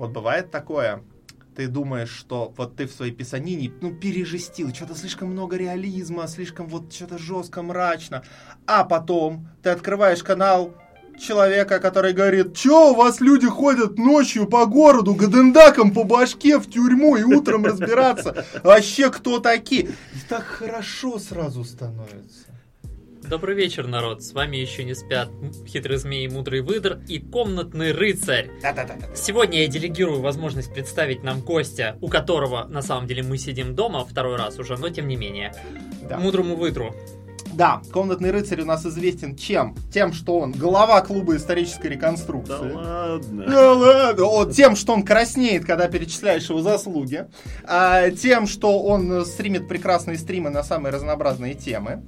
[0.00, 1.02] Вот бывает такое,
[1.54, 6.68] ты думаешь, что вот ты в своей писанине, ну, пережестил, что-то слишком много реализма, слишком
[6.68, 8.24] вот что-то жестко, мрачно.
[8.66, 10.72] А потом ты открываешь канал
[11.20, 16.70] человека, который говорит, чё у вас люди ходят ночью по городу, гадендаком по башке в
[16.70, 19.82] тюрьму и утром разбираться, вообще кто такие?
[19.82, 22.46] И так хорошо сразу становится.
[23.22, 24.22] Добрый вечер, народ.
[24.22, 25.28] С вами еще не спят
[25.66, 28.50] хитрый змей, мудрый выдр и комнатный рыцарь.
[28.62, 28.94] Да-да-да.
[29.14, 34.04] Сегодня я делегирую возможность представить нам гостя, у которого на самом деле мы сидим дома
[34.04, 35.54] второй раз уже, но тем не менее.
[36.08, 36.18] Да.
[36.18, 36.94] Мудрому выдру.
[37.52, 39.76] Да, комнатный рыцарь у нас известен чем?
[39.92, 42.54] Тем, что он глава клуба исторической реконструкции.
[42.54, 43.46] Да ладно.
[43.46, 44.24] Да ладно.
[44.24, 47.26] Вот, тем, что он краснеет, когда перечисляешь его заслуги.
[47.64, 52.02] А, тем, что он стримит прекрасные стримы на самые разнообразные темы.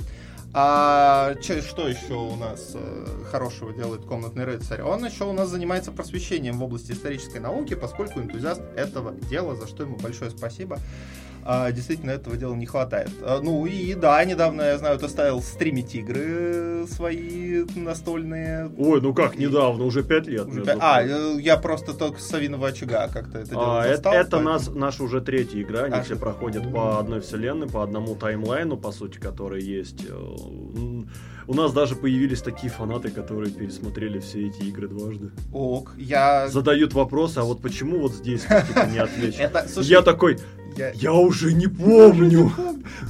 [0.55, 4.83] А что еще у нас э, хорошего делает комнатный рыцарь?
[4.83, 9.67] Он еще у нас занимается просвещением в области исторической науки, поскольку энтузиаст этого дела, за
[9.67, 10.79] что ему большое спасибо.
[11.45, 13.11] А, действительно, этого дела не хватает.
[13.23, 18.71] А, ну и да, недавно, я знаю, ты ставил стримить игры свои настольные.
[18.79, 20.47] Ой, ну как недавно, уже пять лет.
[20.47, 21.39] Уже между пя- А, прочим.
[21.39, 24.45] э, я просто только с Савиного очага как-то это дело А, это, застал, это поэтому-
[24.45, 28.77] нас, наша уже третья игра, они А, все проходят по одной вселенной, по одному таймлайну,
[28.77, 30.05] по сути, который есть.
[30.09, 31.03] Э,
[31.49, 35.31] У нас даже появились такие фанаты, которые пересмотрели все эти игры дважды.
[35.53, 36.47] Ок, я...
[36.49, 39.41] Задают вопросы, а вот почему вот здесь типа, не отвечу?
[39.43, 40.39] Это, Я такой,
[40.77, 42.51] я- я уже не помню.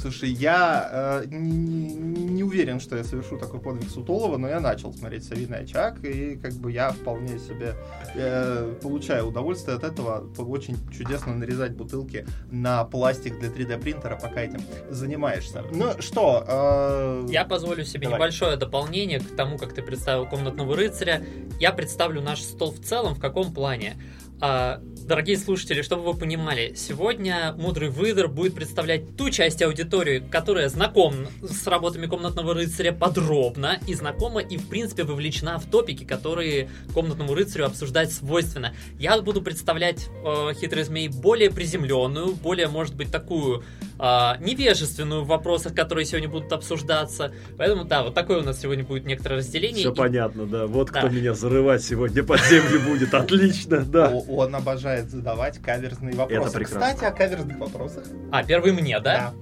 [0.01, 4.93] Слушай, я э, не, не уверен, что я совершу такой подвиг Сутулова, но я начал
[4.93, 7.75] смотреть «Совиный очаг», и как бы я вполне себе
[8.15, 10.25] э, получаю удовольствие от этого.
[10.39, 14.61] Очень чудесно нарезать бутылки на пластик для 3D принтера, пока этим
[14.91, 15.63] занимаешься.
[15.73, 18.19] Ну что, э, Я позволю себе Давай.
[18.19, 21.23] небольшое дополнение к тому, как ты представил комнатного рыцаря.
[21.61, 23.97] Я представлю наш стол в целом в каком плане.
[24.45, 30.69] А, дорогие слушатели, чтобы вы понимали, сегодня Мудрый Выдр будет представлять ту часть аудитории, которая
[30.69, 36.69] знакома с работами Комнатного Рыцаря подробно и знакома и, в принципе, вовлечена в топики, которые
[36.93, 38.75] Комнатному Рыцарю обсуждать свойственно.
[38.99, 43.63] Я буду представлять э, Хитрый Змей более приземленную, более, может быть, такую
[44.05, 47.33] а, невежественную в вопросах, которые сегодня будут обсуждаться.
[47.57, 49.79] Поэтому, да, вот такое у нас сегодня будет некоторое разделение.
[49.85, 50.67] Все И- понятно, да.
[50.67, 50.99] Вот Да.
[50.99, 53.15] кто меня зарывать сегодня под землю будет.
[53.15, 54.11] Отлично, да.
[54.11, 56.43] он обожает задавать каверзные вопросы.
[56.49, 56.81] Это прекрасно.
[56.81, 58.05] Кстати, о каверзных вопросах.
[58.33, 59.35] А, первый мне, да?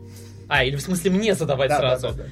[0.47, 2.19] А, или в смысле мне задавать Да, да, сразу?
[2.19, 2.25] да,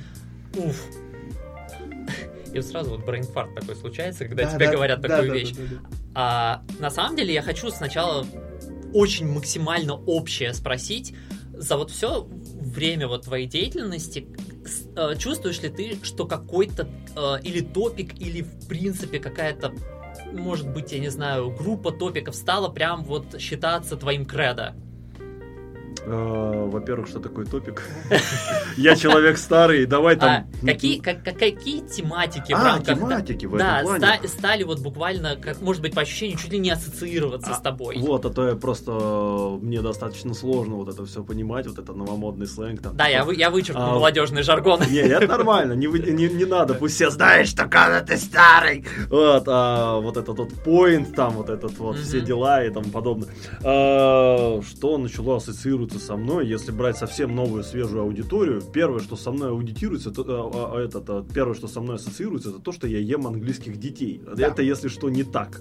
[0.52, 0.60] да.
[0.68, 0.84] Уф.
[2.52, 5.52] И сразу вот брейнфарт такой случается, когда Да, тебе да, говорят да, такую да, вещь.
[5.52, 5.80] да, да, да.
[6.14, 8.26] А, на самом деле я хочу сначала
[8.92, 11.14] очень максимально общее спросить.
[11.58, 14.28] За вот все время вот твоей деятельности
[14.96, 19.74] э, чувствуешь ли ты, что какой-то э, или топик, или в принципе какая-то,
[20.32, 24.76] может быть, я не знаю, группа топиков стала прям вот считаться твоим кредо?
[26.10, 27.82] Э, Во-первых, что такое топик?
[28.76, 30.46] Я человек старый, давай А, там...
[30.64, 32.96] какие, как- какие тематики в А, рамках...
[32.98, 36.58] тематики в да, этом ста- стали вот буквально, как может быть, по ощущению, чуть ли
[36.58, 37.98] не ассоциироваться А, с тобой.
[37.98, 38.92] Вот, а то я просто...
[38.92, 42.80] э, Мне достаточно сложно вот это все понимать, вот это новомодный сленг.
[42.82, 44.80] Там, Да, я, типа, вычеркну А, молодежный жаргон.
[44.90, 48.86] Не, это нормально, не, надо, пусть все знают, что когда ты старый.
[49.10, 53.28] Вот, а, вот этот вот point, там вот этот вот все дела и тому подобное.
[53.62, 59.30] А, что начало ассоциироваться со мной, если брать совсем новую свежую аудиторию, первое, что со
[59.30, 62.86] мной аудитируется, то, а, а, этот, а, первое, что со мной ассоциируется, это то, что
[62.86, 64.20] я ем английских детей.
[64.24, 64.46] Да.
[64.46, 65.60] Это, если что, не так.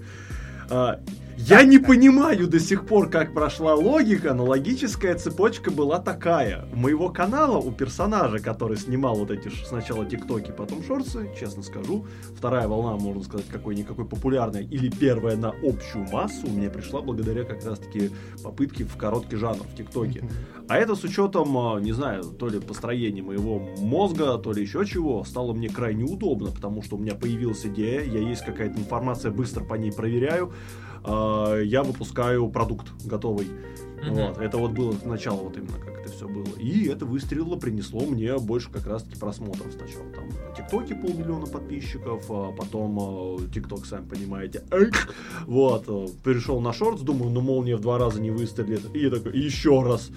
[0.70, 1.00] А,
[1.38, 6.68] я не понимаю до сих пор, как прошла логика, но логическая цепочка была такая.
[6.74, 12.08] У моего канала, у персонажа, который снимал вот эти сначала тиктоки, потом шорты, честно скажу,
[12.36, 17.44] вторая волна, можно сказать, какой-никакой популярная, или первая на общую массу, у меня пришла благодаря
[17.44, 18.10] как раз-таки
[18.44, 20.28] попытке в короткий жанр в тиктоке.
[20.68, 24.86] А это с учетом, а, не знаю, то ли построения моего мозга, то ли еще
[24.86, 29.32] чего, стало мне крайне удобно, потому что у меня появилась идея, я есть какая-то информация,
[29.32, 30.52] быстро по ней проверяю,
[31.08, 33.48] а, я выпускаю продукт готовый.
[34.04, 34.14] Мгм.
[34.14, 34.38] Вот.
[34.38, 36.56] Это вот было начало, вот именно как это все было.
[36.60, 40.06] И это выстрелило, принесло мне больше как раз-таки просмотров сначала.
[40.14, 44.64] Там на ТикТоке полмиллиона подписчиков, а потом а, ТикТок, сами понимаете.
[44.72, 45.14] Эх!
[45.48, 45.86] Вот.
[45.88, 48.96] а, Перешел на шортс, думаю, ну молния в два раза не выстрелит.
[48.96, 50.12] И такой, еще раз.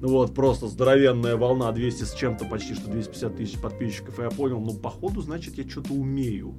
[0.00, 4.18] Вот, просто здоровенная волна, 200 с чем-то, почти что 250 тысяч подписчиков.
[4.18, 6.54] И я понял, ну, походу, значит, я что-то умею.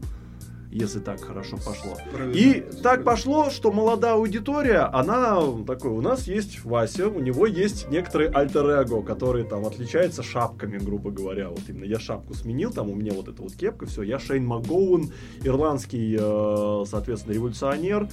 [0.71, 1.97] Если так хорошо пошло.
[2.33, 7.89] И так пошло, что молодая аудитория, она такой, у нас есть Вася, у него есть
[7.89, 11.49] некоторые альтер-эго, которые там отличаются шапками, грубо говоря.
[11.49, 14.45] Вот именно я шапку сменил, там у меня вот эта вот кепка, все, я Шейн
[14.45, 15.11] МакГоуэн,
[15.43, 18.09] ирландский, э, соответственно, революционер,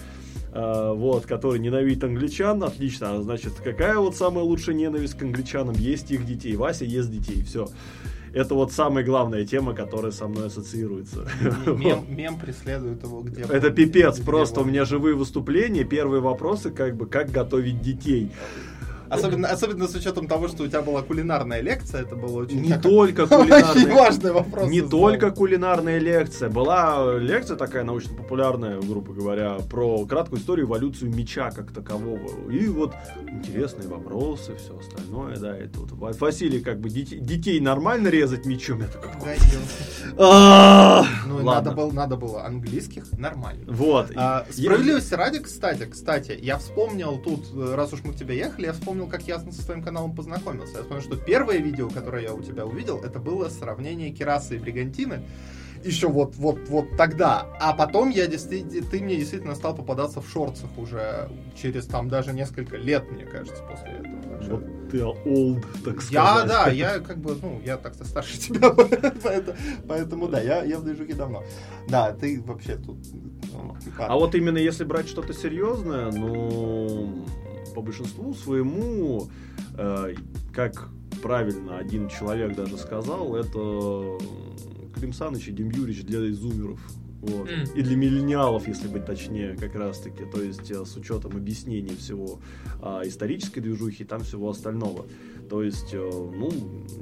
[0.52, 5.74] э, вот, который ненавидит англичан, отлично, значит, какая вот самая лучшая ненависть к англичанам?
[5.74, 7.68] Есть их детей, Вася ест детей, все
[8.34, 11.26] это вот самая главная тема, которая со мной ассоциируется.
[11.66, 16.70] Мем, мем преследует его где Это пипец, где просто у меня живые выступления, первые вопросы,
[16.70, 18.32] как бы, как готовить детей.
[19.08, 22.60] Особенно, особенно с учетом того, что у тебя была кулинарная лекция, это было очень...
[22.60, 23.70] Не только кулинарная...
[23.70, 24.68] Очень важный вопрос.
[24.70, 26.48] Не только кулинарная лекция.
[26.48, 32.50] Была лекция такая научно-популярная, грубо говоря, про краткую историю эволюцию меча как такового.
[32.50, 32.94] И вот
[33.26, 38.80] интересные вопросы, все остальное, да, это вот Василий как бы детей, детей нормально резать мечом?
[38.80, 39.10] Я такой...
[40.16, 43.64] А, ну, надо было, надо было английских нормально.
[43.66, 44.12] Вот.
[44.16, 48.72] А, справедливости ради, кстати, кстати, я вспомнил тут, раз уж мы к тебе ехали, я
[48.72, 50.76] вспомнил вспомнил, как я со своим каналом познакомился.
[50.76, 54.58] Я вспомнил, что первое видео, которое я у тебя увидел, это было сравнение Керасы и
[54.58, 55.24] Бригантины.
[55.82, 57.46] Еще вот, вот, вот тогда.
[57.60, 61.28] А потом я действительно, ты мне действительно стал попадаться в шорцах уже
[61.60, 64.14] через там даже несколько лет, мне кажется, после этого.
[64.48, 66.12] Вот ты old, так сказать.
[66.12, 69.58] Я, да, я как бы, ну, я так-то старше тебя, поэтому,
[69.88, 71.42] поэтому да, я, я в движухе давно.
[71.88, 72.98] Да, ты вообще тут...
[73.52, 77.26] Ну, а вот именно если брать что-то серьезное, ну,
[77.74, 79.28] по большинству своему,
[79.76, 80.14] э,
[80.52, 80.88] как
[81.22, 84.18] правильно один человек даже сказал, это
[84.94, 86.80] Клим Саныч и Дим Юрьевич для изумеров.
[87.20, 87.48] Вот.
[87.48, 87.74] Mm.
[87.74, 90.24] И для миллениалов, если быть точнее, как раз таки.
[90.24, 92.38] То есть э, с учетом объяснений всего
[92.82, 95.06] а, исторической движухи и там всего остального.
[95.48, 96.50] То есть, э, ну,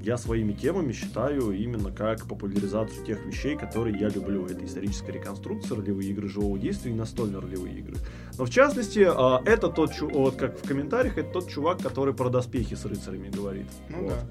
[0.02, 4.46] я своими темами считаю именно как популяризацию тех вещей, которые я люблю.
[4.46, 7.96] Это историческая реконструкция, ролевые игры живого действия и настольные ролевые игры.
[8.38, 12.30] Но в частности, э, это тот, вот как в комментариях, это тот чувак, который про
[12.30, 13.66] доспехи с рыцарями говорит.
[13.88, 14.10] Ну вот.
[14.10, 14.26] да.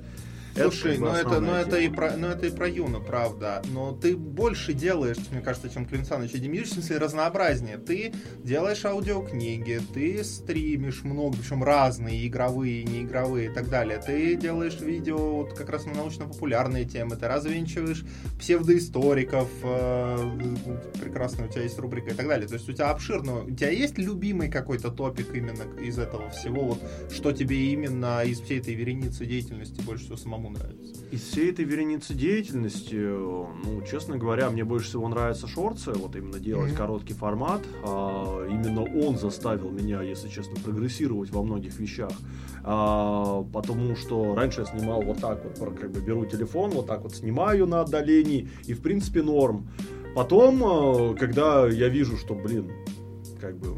[0.55, 3.61] Слушай, это, ну это, ну это и про, ну это и про Юна, правда.
[3.71, 7.77] Но ты больше делаешь, мне кажется, чем Клим Саныч и в смысле разнообразнее.
[7.77, 8.13] Ты
[8.43, 14.01] делаешь аудиокниги, ты стримишь много, причем разные, игровые, неигровые и так далее.
[14.05, 18.03] Ты делаешь видео вот как раз на научно-популярные темы, ты развенчиваешь
[18.39, 20.35] псевдоисториков, э,
[21.01, 22.47] прекрасно, у тебя есть рубрика и так далее.
[22.47, 26.63] То есть у тебя обширно, у тебя есть любимый какой-то топик именно из этого всего,
[26.63, 26.81] вот
[27.11, 31.05] что тебе именно из всей этой вереницы деятельности больше всего самому самому нравится?
[31.11, 36.39] Из всей этой вереницы деятельности, ну, честно говоря, мне больше всего нравятся шорты, вот именно
[36.39, 36.77] делать mm-hmm.
[36.77, 37.61] короткий формат.
[37.83, 42.11] А, именно он заставил меня, если честно, прогрессировать во многих вещах.
[42.63, 47.03] А, потому что раньше я снимал вот так вот, как бы беру телефон, вот так
[47.03, 49.67] вот снимаю на отдалении, и в принципе норм.
[50.15, 52.71] Потом, а, когда я вижу, что, блин,
[53.39, 53.75] как бы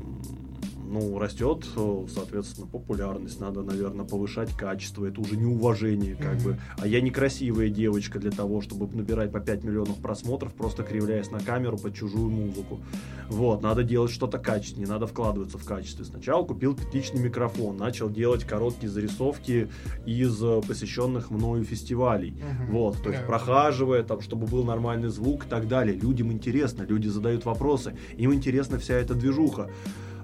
[0.93, 6.43] ну, растет, э, соответственно, популярность, надо, наверное, повышать качество, это уже неуважение, как mm-hmm.
[6.43, 6.59] бы.
[6.77, 11.39] А я некрасивая девочка для того, чтобы набирать по 5 миллионов просмотров, просто кривляясь на
[11.39, 12.79] камеру под чужую музыку.
[13.27, 16.03] Вот, надо делать что-то качественнее, надо вкладываться в качество.
[16.03, 19.69] Сначала купил петличный микрофон, начал делать короткие зарисовки
[20.05, 22.33] из э, посещенных мною фестивалей.
[22.33, 22.71] Mm-hmm.
[22.71, 23.25] Вот, то есть yeah.
[23.25, 25.97] прохаживая, там, чтобы был нормальный звук и так далее.
[25.97, 29.71] Людям интересно, люди задают вопросы, им интересна вся эта движуха.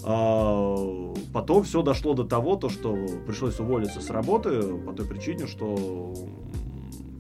[0.04, 5.48] А, потом все дошло до того, то, что пришлось уволиться с работы по той причине,
[5.48, 6.14] что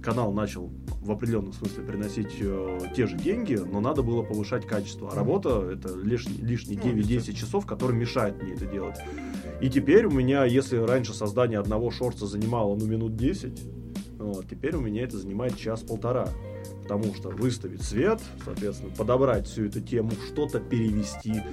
[0.02, 0.70] канал начал
[1.02, 5.10] в определенном смысле приносить э, те же деньги, но надо было повышать качество.
[5.12, 8.98] А работа это лишние, лишние 9-10 ну, часов, которые мешают мне это делать.
[9.62, 13.62] И теперь у меня, если раньше создание одного short а занимало ну минут 10,
[14.19, 16.30] вот, теперь у меня это занимает час-полтора
[16.90, 21.44] потому что выставить свет, соответственно, подобрать всю эту тему, что-то перевести.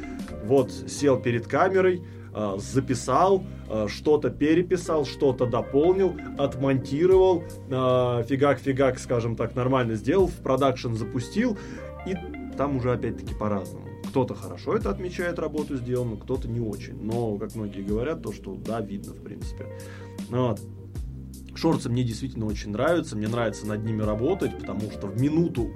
[0.45, 2.03] Вот сел перед камерой,
[2.33, 10.95] а, записал, а, что-то переписал, что-то дополнил, отмонтировал, фигак-фигак, скажем так, нормально сделал, в продакшн
[10.95, 11.59] запустил,
[12.07, 12.15] и
[12.57, 13.87] там уже опять-таки по-разному.
[14.09, 16.99] Кто-то хорошо это отмечает, работу сделанную, кто-то не очень.
[17.03, 19.67] Но, как многие говорят, то, что да, видно, в принципе.
[20.31, 20.61] Вот.
[21.57, 25.71] Шорцы мне действительно очень нравятся, мне нравится над ними работать, потому что в минуту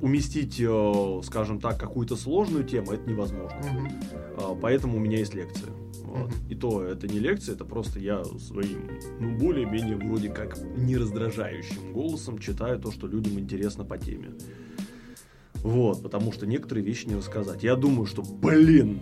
[0.00, 3.58] уместить, э, скажем так, какую-то сложную тему, это невозможно.
[3.58, 4.56] Угу.
[4.60, 5.70] Поэтому у меня есть лекция.
[6.04, 6.26] Вот.
[6.26, 6.32] Угу.
[6.50, 8.90] И то это не лекция, это просто я своим,
[9.20, 14.32] ну, более-менее вроде как не раздражающим голосом читаю то, что людям интересно по теме.
[15.62, 17.62] Вот, потому что некоторые вещи не рассказать.
[17.62, 19.00] Я думаю, что, блин,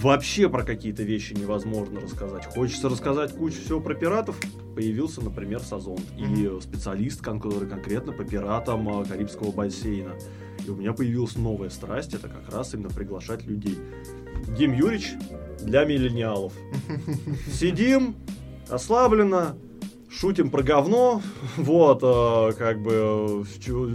[0.00, 2.46] вообще про какие-то вещи невозможно рассказать.
[2.46, 4.36] Хочется рассказать кучу всего про пиратов.
[4.74, 5.98] Появился, например, Сазон.
[6.18, 10.12] И специалист, который конкретно по пиратам а, Карибского бассейна.
[10.66, 13.78] И у меня появилась новая страсть, это как раз именно приглашать людей.
[14.56, 15.12] Дим Юрич
[15.60, 16.52] для миллениалов.
[17.52, 18.16] Сидим,
[18.68, 19.56] расслабленно,
[20.18, 21.22] шутим про говно,
[21.56, 23.44] вот, э, как бы,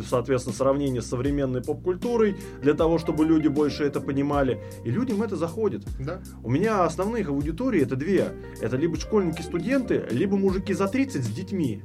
[0.08, 5.36] соответственно, сравнение с современной поп-культурой, для того, чтобы люди больше это понимали, и людям это
[5.36, 5.84] заходит.
[6.00, 6.20] Да.
[6.44, 11.82] У меня основных аудиторий это две, это либо школьники-студенты, либо мужики за 30 с детьми.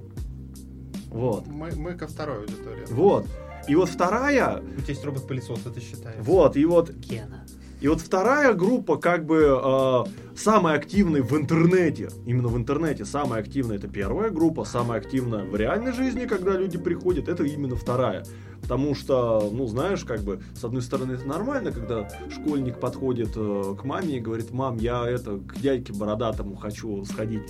[1.08, 1.46] Вот.
[1.46, 2.86] Мы, мы ко второй аудитории.
[2.90, 3.26] Вот.
[3.68, 4.58] И вот вторая...
[4.58, 6.22] У тебя есть робот-пылесос, это считается.
[6.22, 6.90] Вот, и вот...
[7.00, 7.43] Кена.
[7.84, 13.42] И вот вторая группа, как бы, э, самая активная в интернете, именно в интернете самая
[13.42, 18.24] активная это первая группа, самая активная в реальной жизни, когда люди приходят, это именно вторая.
[18.62, 23.74] Потому что, ну, знаешь, как бы, с одной стороны, это нормально, когда школьник подходит э,
[23.78, 27.42] к маме и говорит, мам, я это, к дядьке бородатому хочу сходить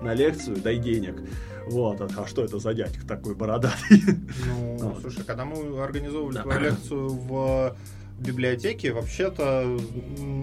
[0.00, 1.16] на лекцию, дай денег.
[1.66, 4.00] Вот, а, что это за дядька такой бородатый?
[4.46, 5.02] Ну, Вот.
[5.02, 6.42] слушай, когда мы организовывали Да.
[6.44, 7.76] твою лекцию в
[8.18, 9.76] библиотеке, вообще-то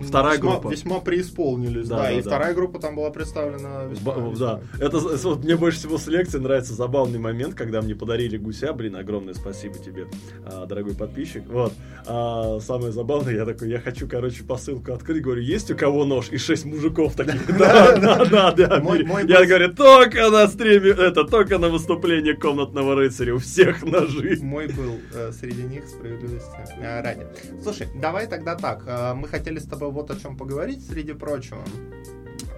[0.08, 0.68] Вторая весьма, группа.
[0.72, 2.30] весьма преисполнились, Да, да, да, и да.
[2.30, 6.08] вторая группа там была представлена весьма- Ба- весьма- Да, это вот мне больше всего с
[6.08, 10.08] лекции нравится забавный момент, когда мне подарили гуся, блин, огромное спасибо тебе,
[10.46, 11.44] а, дорогой подписчик.
[11.48, 11.74] Вот,
[12.06, 16.30] А, самое забавное, я такой, я хочу, короче, посылку открыть, говорю, есть у кого нож?
[16.32, 18.80] И шесть мужиков таких, да, да, да, да.
[18.82, 19.08] Мой- бери».
[19.08, 24.38] мой Я говорю, только на стриме, это только на выступлении комнатного рыцаря, у всех ножи.
[24.42, 26.50] Мой был э, среди них справедливости
[26.80, 27.26] э, ради.
[27.64, 28.84] Слушай, давай тогда так.
[28.86, 31.64] э, мы хотели с тобой вот о чем поговорить, среди прочего.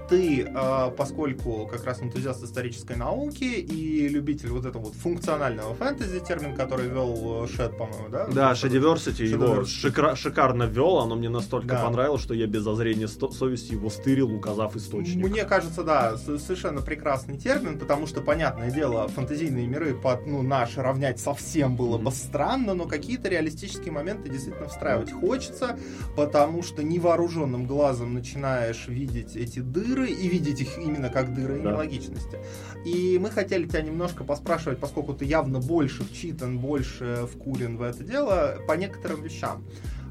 [0.09, 6.19] Ты, э, поскольку как раз энтузиаст исторической науки и любитель вот этого вот функционального фэнтези,
[6.19, 8.27] термин, который вел э, Шед, по-моему, да?
[8.27, 11.83] Да, Shadiversity его шикра- шикарно ввел, оно мне настолько Да.
[11.83, 15.25] понравилось, что я без зазрения совести его стырил, указав источник.
[15.25, 20.81] Мне кажется, да, совершенно прекрасный термин, потому что, понятное дело, фантазийные миры под ну, наши
[20.81, 25.79] равнять совсем было бы странно, но какие-то реалистические моменты действительно встраивать хочется,
[26.15, 31.61] потому что невооруженным глазом начинаешь видеть эти дыры и видеть их именно как дыры и
[31.61, 31.71] Да.
[31.71, 32.37] нелогичности.
[32.85, 38.03] И мы хотели тебя немножко поспрашивать, поскольку ты явно больше вчитан, больше вкурен в это
[38.03, 39.63] дело, по некоторым вещам.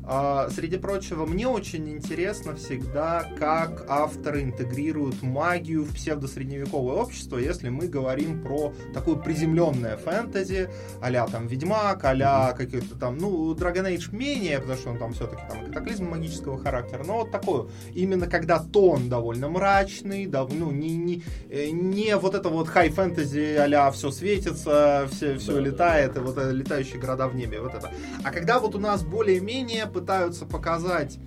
[0.07, 7.71] А, Среди прочего, мне очень интересно всегда, как авторы интегрируют магию в псевдосредневековое общество, если
[7.71, 10.69] мы говорим про такое приземленное фэнтези,
[11.01, 15.43] а там Ведьмак, а какой-то там, ну, Dragon Age менее, потому что он там все-таки
[15.49, 20.97] там катаклизм магического характера, но вот такое, именно когда тон довольно мрачный, да, ну, не,
[20.97, 26.17] не, э, не вот это вот хай-фэнтези а все светится, все, все Да, да, летает,
[26.17, 27.91] и вот это летающие города в небе, вот это.
[28.23, 31.19] А когда вот у нас более-менее пытаются показать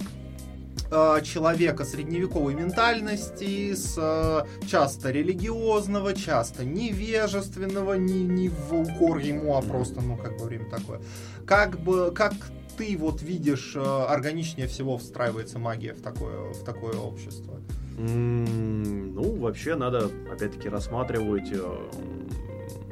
[0.92, 9.56] э, человека средневековой ментальности, с э, часто религиозного, часто невежественного, не, не в укор ему,
[9.58, 11.00] а просто, ну, как бы время такое.
[11.46, 12.34] Как бы, как
[12.78, 17.54] ты вот видишь, э, органичнее всего встраивается магия в такое, в такое общество?
[17.98, 21.52] М, Ну, вообще надо, опять-таки, рассматривать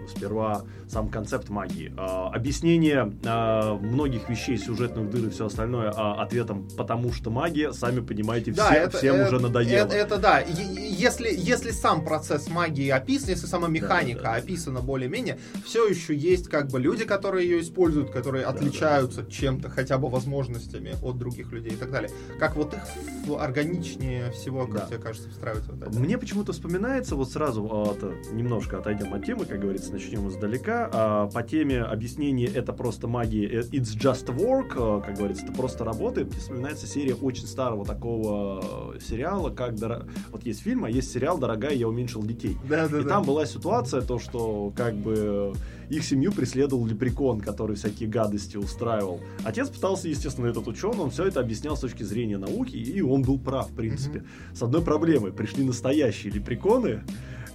[0.10, 1.94] сперва сам концепт магии.
[1.98, 7.72] А, Объяснение а, многих вещей, сюжетных дыр и все остальное а, ответом «потому что магия»,
[7.74, 9.86] сами понимаете, все- всем это- уже надоело.
[9.88, 10.40] Это, это да.
[10.40, 14.36] Если, если сам процесс магии описан, если сама механика да, да.
[14.38, 19.70] описана более-менее, все еще есть как бы люди, которые ее используют, которые Да, отличаются чем-то,
[19.70, 22.10] хотя бы возможностями от других людей и так далее.
[22.40, 22.82] Как вот их
[23.40, 24.86] органичнее всего, как Да.
[24.88, 25.90] тебе кажется, встраивать в это?
[26.00, 30.90] Мне почему-то вспоминается, вот сразу а, это, немножко отойдем от темы, как говорится, начнем издалека.
[30.92, 35.54] А, по теме объяснения это просто магия, э, it's just work, а, как говорится, это
[35.54, 36.34] просто работает.
[36.34, 41.38] Вспоминается серия очень старого такого э, сериала, как Дора- вот есть фильм, а есть сериал
[41.38, 42.58] «Дорогая, я уменьшил детей».
[42.70, 43.10] Да, да, И да.
[43.10, 45.54] там была ситуация, то, что как бы
[45.90, 49.22] их семью преследовал лепрекон, который всякие гадости устраивал.
[49.44, 53.22] Отец пытался, естественно, этот ученый, он все это объяснял с точки зрения науки, и он
[53.22, 54.24] был прав, в принципе.
[54.54, 57.04] С одной проблемой, пришли настоящие лепреконы,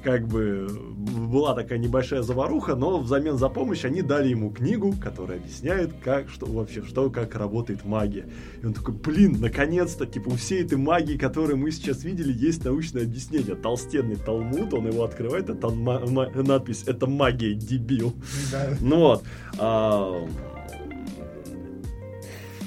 [0.02, 5.38] как бы была такая небольшая заваруха, но взамен за помощь они дали ему книгу, которая
[5.38, 8.28] объясняет, как, что вообще, что, как работает магия.
[8.62, 12.64] И он такой, блин, наконец-то, типа, у всей этой магии, которую мы сейчас видели, есть
[12.64, 13.54] научное объяснение.
[13.54, 18.14] Толстенный Талмуд, он его открывает, это ма- ма- надпись, это магия, дебил.
[18.50, 18.70] Да.
[18.80, 19.24] Ну вот.
[19.58, 20.26] а,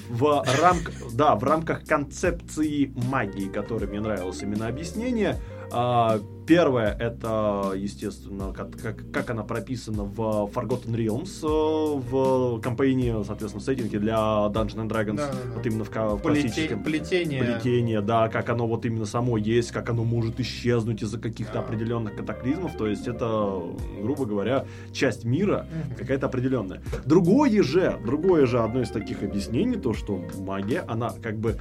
[0.09, 0.93] в рамках...
[1.13, 5.39] да, в рамках концепции магии, которой мне нравилось именно объяснение,
[5.71, 10.19] а, первое, это, естественно, как, как, как она прописана в
[10.53, 15.51] Forgotten Realms, э, в компании, соответственно, сеттинге для Dungeons and Dragons, Да, да, да.
[15.55, 17.43] вот именно в, в классическом Плетение.
[17.43, 21.59] плетение, да, как оно вот именно само есть, как оно может исчезнуть из-за каких-то Да.
[21.61, 23.61] определенных катаклизмов, то есть это,
[24.01, 26.81] грубо говоря, часть мира, какая-то определенная.
[27.05, 31.57] Другое же, другое же одно из таких объяснений, то, что магия, она как бы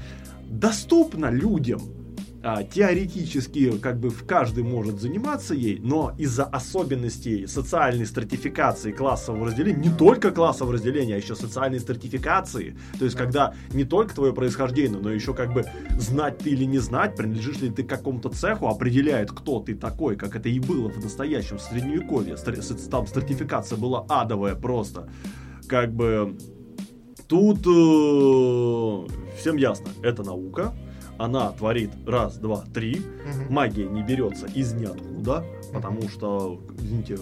[0.49, 1.81] доступна людям,
[2.42, 9.46] а, теоретически как бы в каждый может заниматься ей, но из-за особенностей социальной стратификации классового
[9.46, 13.25] разделения, не только классового разделения, а еще социальной стратификации, то есть Да.
[13.25, 15.64] когда не только твое происхождение, но еще как бы
[15.99, 20.16] знать ты или не знать, принадлежишь ли ты к какому-то цеху, определяет, кто ты такой,
[20.16, 22.37] как это и было в настоящем средневековье.
[22.90, 25.08] Там стратификация была адовая просто.
[25.68, 26.37] Как бы
[27.28, 29.06] тут э,
[29.38, 30.75] всем ясно, это наука,
[31.23, 33.52] она творит раз, два, три, Мгм.
[33.55, 37.19] магия не берется из ниоткуда, потому что, извините,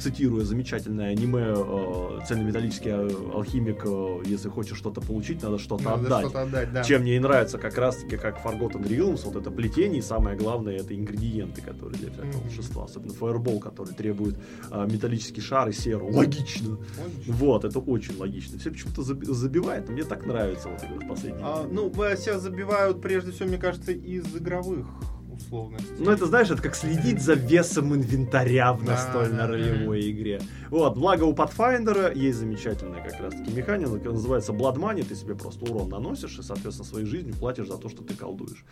[0.00, 6.06] цитируя замечательное аниме э, «Цельнометаллический э, алхимик», э, если хочешь что-то получить, надо что-то Надо
[6.06, 6.20] отдать.
[6.24, 6.82] что-то отдать, да.
[6.82, 10.76] Чем мне и нравится как раз-таки, как Forgotten Realms, вот это плетение, и самое главное,
[10.76, 12.40] это ингредиенты, которые для всякого Мгм.
[12.42, 12.84] волшебства.
[12.84, 14.36] Особенно Fireball, который требует
[14.72, 16.06] э, металлический шар и серу.
[16.12, 16.70] Логично.
[17.02, 17.34] Логично.
[17.34, 18.58] Вот, это очень логично.
[18.58, 22.38] Все почему-то заби- забивает, мне так нравится вот именно в последнее А, ну, в- себя
[22.40, 24.86] забивают прежде всего, мне кажется, из игровых
[25.32, 25.94] условностей.
[25.98, 30.40] Ну, это, знаешь, это как следить за весом инвентаря в Да, настольно-ролевой игре.
[30.70, 35.34] Вот, благо у Pathfinder есть замечательная как раз-таки механика, которая называется Blood Money, ты себе
[35.34, 38.64] просто урон наносишь и, соответственно, своей жизнью платишь за то, что ты колдуешь.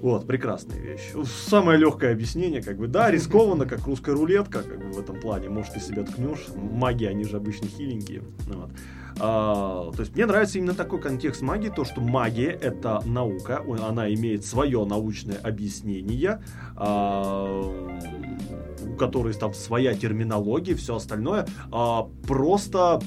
[0.00, 1.12] Вот, прекрасная вещь.
[1.46, 5.50] Самое легкое объяснение, как бы, да, рискованно, как русская рулетка, как бы в этом плане.
[5.50, 6.46] Может, ты себя ткнешь.
[6.56, 8.22] Маги, они же обычно хиленькие.
[8.46, 8.70] Ну Вот.
[9.18, 14.12] А, то есть мне нравится именно такой контекст магии, то, что магия это наука, она
[14.12, 16.42] имеет свое научное объяснение,
[16.76, 17.62] а,
[18.86, 21.46] у которой там своя терминология, все остальное.
[21.72, 23.00] А, просто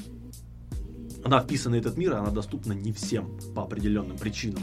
[1.24, 4.62] она вписана в этот мир, она доступна не всем по определенным причинам.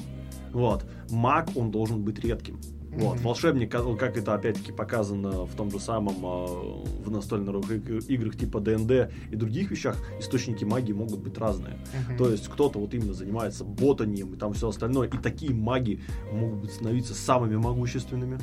[0.54, 0.86] Вот.
[1.10, 2.60] Маг, он должен быть редким.
[2.92, 3.22] Вот.
[3.22, 8.60] Волшебник, как это опять-таки показано в том же самом э, в настольных иг- играх типа
[8.60, 11.80] ДНД и других вещах, источники магии могут быть разные.
[12.08, 12.18] Мгм.
[12.18, 16.02] То есть кто-то вот именно занимается ботанием и там все остальное, и такие маги
[16.34, 18.40] могут становиться самыми могущественными.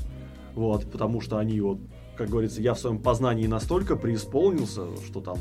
[0.55, 1.79] Вот, потому что они вот,
[2.17, 5.39] как говорится, я в своем познании настолько преисполнился, что там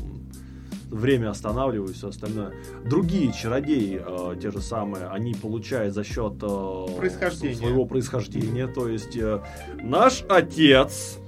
[0.90, 2.54] время останавливаю и все остальное.
[2.84, 7.56] Другие чародеи, э, те же самые, они получают за счет э, Происхождения.
[7.56, 8.66] своего происхождения.
[8.66, 9.42] То есть э,
[9.82, 11.18] наш отец,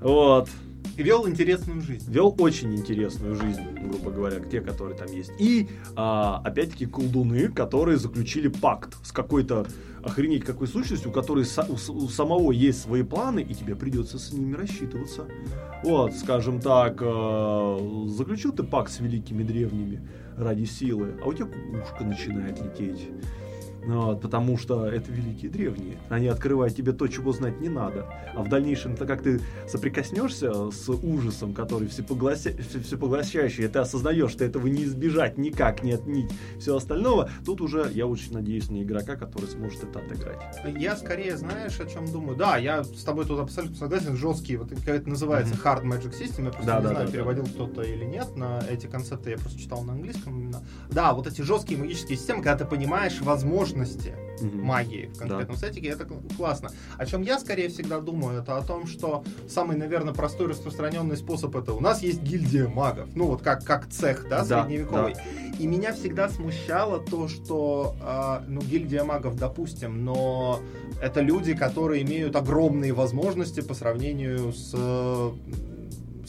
[0.00, 0.48] вот,
[0.96, 2.10] Вел интересную жизнь.
[2.10, 5.32] вел очень интересную жизнь, грубо говоря, те, которые там есть.
[5.38, 9.66] И, а, опять-таки, колдуны, которые заключили пакт с какой-то
[10.02, 14.18] охренеть какой сущностью, у которой са- у, у самого есть свои планы, и тебе придется
[14.18, 15.26] с ними рассчитываться.
[15.84, 20.00] Вот, скажем так, э, заключил ты пакт с великими древними
[20.36, 23.08] ради силы, а у тебя кукушка начинает лететь.
[23.84, 25.98] Ну вот, потому что это великие древние.
[26.10, 28.06] Они открывают тебе то, чего знать не надо.
[28.34, 32.52] А в дальнейшем, то как ты соприкоснешься с ужасом, который всепоглася...
[32.62, 37.60] все- всепоглощающий, и ты осознаешь, что этого не избежать никак, не отменить все остального, тут
[37.60, 40.38] уже я очень надеюсь на игрока, который сможет это отыграть.
[40.78, 42.36] Я скорее, знаешь, о чем думаю?
[42.36, 44.16] Да, я с тобой тут абсолютно согласен.
[44.16, 45.62] Жесткий, вот как это называется, Мгм.
[45.64, 46.44] hard magic system.
[46.44, 49.30] Я просто Да, не да, знаю, да, переводил кто-то или нет на эти концепты.
[49.30, 50.62] Я просто читал на английском именно.
[50.90, 53.20] Да, вот эти жесткие магические системы, когда ты понимаешь
[53.74, 54.62] возможности Мгм.
[54.64, 56.70] магии в конкретном сеттинге, это кл- классно.
[56.96, 61.54] О чем я скорее всегда думаю, это о том, что самый, наверное, простой распространенный способ
[61.56, 65.14] это у нас есть гильдия магов, ну вот как, как цех, да, Да, средневековый.
[65.58, 70.60] И меня всегда смущало то, что, а, ну, гильдия магов, допустим, но
[71.02, 75.30] это люди, которые имеют огромные возможности по сравнению с э,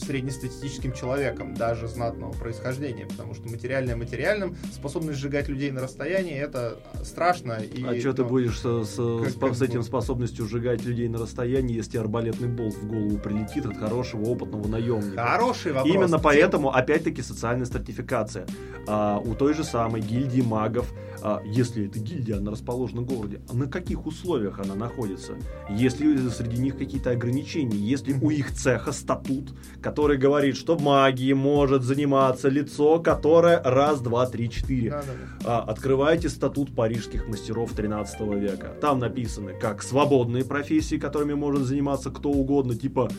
[0.02, 6.78] среднестатистическим человеком, даже знатного происхождения, потому что материальное материальным, способность сжигать людей на расстоянии, это
[7.04, 7.52] страшно.
[7.54, 10.84] И, А что ты ну, будешь с, с- как- с- как с этим способностью сжигать
[10.84, 15.22] людей на расстоянии, если арбалетный болт в голову прилетит от хорошего опытного наемника?
[15.24, 15.94] Хороший вопрос.
[15.94, 18.46] Именно поэтому, опять-таки, социальная стратификация.
[18.86, 23.40] А, у той же самой гильдии магов, а, если эта гильдия, она расположена в городе,
[23.48, 25.34] а на каких условиях она находится?
[25.70, 27.76] Есть ли среди них какие-то ограничения?
[27.76, 33.62] Есть ли у их цеха статут, который который говорит, что магией может заниматься лицо, которое
[33.62, 34.90] раз, два, три, четыре.
[34.90, 35.12] Да, да,
[35.44, 35.58] да.
[35.58, 38.72] А, открывайте статут парижских мастеров 13 века.
[38.80, 43.10] Там написаны как свободные профессии, которыми может заниматься кто угодно, типа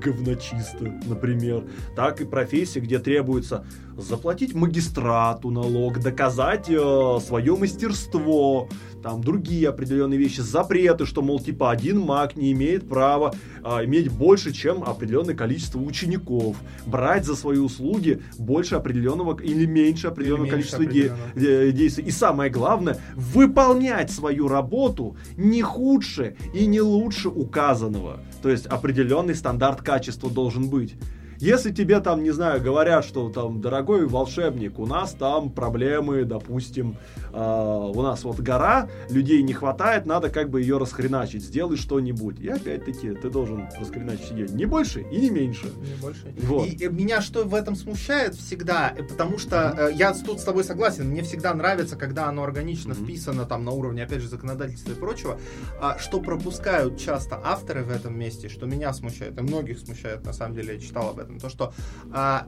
[0.00, 1.64] говночисто, например,
[1.96, 3.64] так и профессии, где требуется
[3.96, 8.68] заплатить магистрату налог, доказать э, свое мастерство,
[9.02, 13.34] там другие определенные вещи, запреты, что, мол, типа один маг не имеет права
[13.64, 20.08] э, иметь больше, чем определенное количество учеников, брать за свои услуги больше определенного или меньше
[20.08, 21.68] определенного Или меньше количества де- определенного.
[21.68, 22.04] э, действий.
[22.04, 28.20] И самое главное, выполнять свою работу не худше и не лучше указанного.
[28.42, 30.94] То есть определенный стандарт качества должен быть.
[31.40, 36.96] Если тебе там, не знаю, говорят, что там, дорогой волшебник, у нас там проблемы, допустим,
[37.32, 42.38] а, у нас вот гора, людей не хватает, надо как бы ее расхреначить, сделай что-нибудь.
[42.40, 45.70] И опять-таки ты должен расхреначить ее не больше и не меньше.
[45.78, 46.34] Не больше.
[46.42, 46.66] Вот.
[46.66, 50.44] И, э, меня что в этом смущает всегда, э, потому что э, я тут с
[50.44, 53.04] тобой согласен, мне всегда нравится, когда оно органично Мгм.
[53.04, 55.38] вписано там на уровне, опять же, законодательства и прочего,
[55.80, 60.32] а, что пропускают часто авторы в этом месте, что меня смущает, и многих смущает, на
[60.32, 61.72] самом деле, я читал об этом, то, что
[62.12, 62.46] а,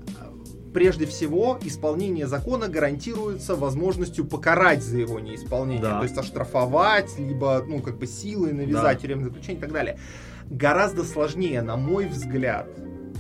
[0.73, 5.99] прежде всего исполнение закона гарантируется возможностью покарать за его неисполнение, Да.
[5.99, 9.03] то есть оштрафовать, либо, ну, как бы силой навязать Да.
[9.03, 9.99] тюремное заключение и так далее.
[10.51, 12.67] Гораздо сложнее, на мой взгляд,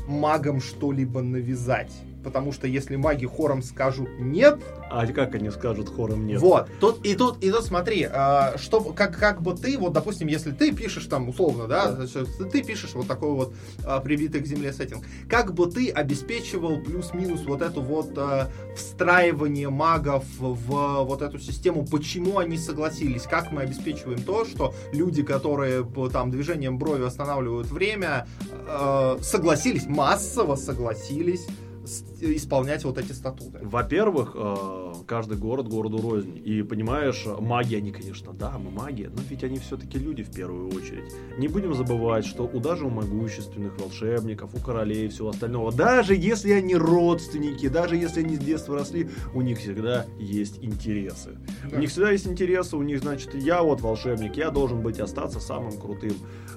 [0.09, 1.93] магам что-либо навязать.
[2.23, 6.41] Потому что если маги хором скажут нет, А как они скажут хором нет?
[6.41, 10.29] вот, тут и тут, и тут смотри, а, что, как, как бы ты, вот, допустим,
[10.29, 13.55] если ты пишешь там, условно, да, значит, ты пишешь вот такой вот
[13.85, 19.69] а, прибитый к земле сеттинг, как бы ты обеспечивал плюс-минус вот эту вот а, встраивание
[19.71, 25.85] магов в вот эту систему, почему они согласились, как мы обеспечиваем то, что люди, которые
[26.13, 28.27] там движением брови останавливают время,
[28.67, 31.47] а, согласились, массово согласились
[32.21, 33.59] исполнять вот эти статуты.
[33.63, 36.41] Во-первых, э, каждый город городу рознь.
[36.45, 40.69] И понимаешь, маги, они, конечно, да, мы маги, но ведь они все-таки люди в первую
[40.69, 41.13] очередь.
[41.39, 46.15] Не будем забывать, что у даже у могущественных волшебников, у королей и всего остального, даже
[46.15, 51.39] если они родственники, даже если они с детства росли, у них всегда есть интересы.
[51.71, 51.77] Да.
[51.77, 55.41] У них всегда есть интересы, у них, значит, я вот волшебник, я должен быть остаться
[55.41, 56.15] самым крутым.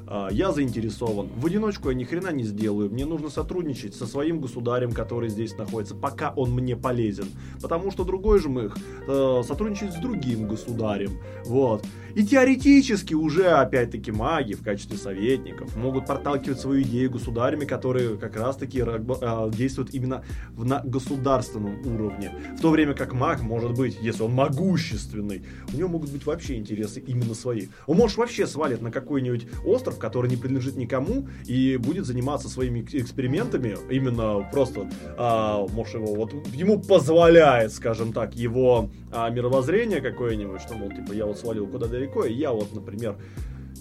[0.07, 1.29] А, Я заинтересован.
[1.35, 2.89] В одиночку я ни хрена не сделаю.
[2.91, 7.27] Мне нужно сотрудничать со своим государем, который здесь находится, пока он мне полезен.
[7.61, 11.19] Потому что другой жмых э, сотрудничает с другим государем.
[11.45, 11.85] Вот.
[12.15, 18.37] И теоретически уже, опять-таки, маги в качестве советников могут проталкивать свою идею государями, которые как
[18.37, 22.31] раз-таки э, действуют именно в, на государственном уровне.
[22.57, 26.55] В то время как маг может быть, если он могущественный, у него могут быть вообще
[26.55, 27.67] интересы именно свои.
[27.85, 32.79] Он может вообще свалит на какой-нибудь остров, который не принадлежит никому, и будет заниматься своими
[32.79, 39.99] экс- экспериментами, именно просто, а, может, его, вот ему позволяет, скажем так, его а, мировоззрение
[39.99, 43.17] какое-нибудь, что, мол, типа, я вот свалил куда далеко, и я вот, например,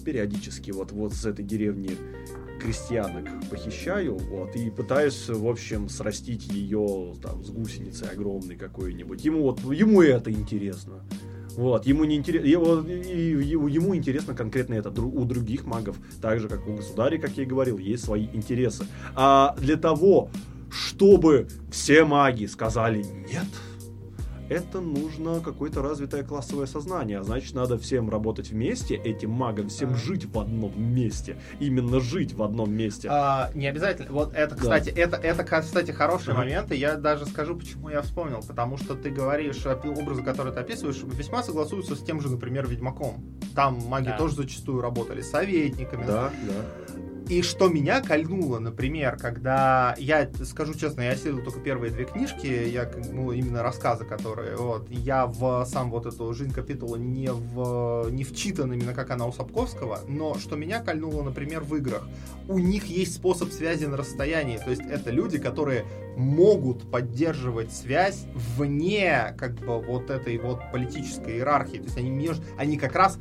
[0.03, 1.97] периодически вот, вот с этой деревни
[2.61, 9.23] крестьянок похищаю, вот, и пытаюсь, в общем, срастить ее там с гусеницей огромной какой-нибудь.
[9.25, 11.03] Ему вот, ему это интересно.
[11.57, 14.89] Вот, ему не интересно, его, и- и- ему интересно конкретно это.
[14.89, 18.85] У других магов, так же как у государей, как я и говорил, есть свои интересы.
[19.15, 20.29] А для того,
[20.69, 23.45] чтобы все маги сказали нет,
[24.49, 27.19] это нужно какое-то развитое классовое сознание.
[27.19, 29.95] А значит, надо всем работать вместе, этим магам, всем А.
[29.95, 31.37] жить в одном месте.
[31.59, 33.07] Именно жить в одном месте.
[33.11, 34.11] А, не обязательно.
[34.11, 34.61] Вот это, Да.
[34.61, 36.39] кстати, это, это, кстати, хороший Ага.
[36.43, 38.41] момент, и я даже скажу, почему я вспомнил.
[38.47, 42.67] Потому что ты говоришь, опи- образы, которые ты описываешь, весьма согласуются с тем же, например,
[42.67, 43.23] Ведьмаком.
[43.55, 44.17] Там маги Да.
[44.17, 46.05] тоже зачастую работали советниками.
[46.05, 46.84] Да, да.
[47.27, 52.45] И что меня кольнуло, например, когда я скажу честно, я исследовал только первые две книжки,
[52.45, 58.09] я ну именно рассказы, которые вот я в сам вот эту жизнь капитула не в
[58.11, 62.07] не вчитан именно как она у Сапковского, но что меня кольнуло, например, в играх,
[62.47, 65.85] у них есть способ связи на расстоянии, то есть это люди, которые
[66.15, 72.43] могут поддерживать связь вне как бы вот этой вот политической иерархии, то есть они между,
[72.55, 73.17] они как раз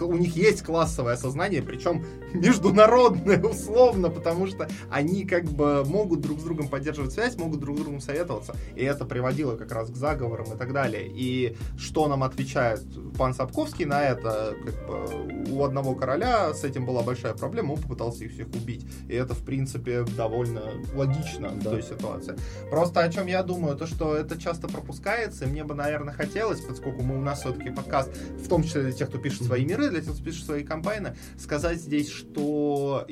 [0.00, 2.04] у них есть классовое сознание, причем
[2.38, 7.76] международное условно, потому что они как бы могут друг с другом поддерживать связь, могут друг
[7.78, 11.08] с другом советоваться, и это приводило как раз к заговорам и так далее.
[11.08, 12.82] И что нам отвечает
[13.16, 14.54] пан Сапковский на это?
[14.64, 18.86] Как бы у одного короля с этим была большая проблема, он попытался их всех убить.
[19.08, 20.62] И это, в принципе, довольно
[20.94, 21.70] логично в Да.
[21.70, 22.36] той ситуации.
[22.70, 26.60] Просто о чем я думаю, то, что это часто пропускается, и мне бы, наверное, хотелось,
[26.60, 29.90] поскольку мы у нас все-таки подкаст, в том числе для тех, кто пишет свои миры,
[29.90, 33.06] для тех, кто пишет свои кампайны, сказать здесь, что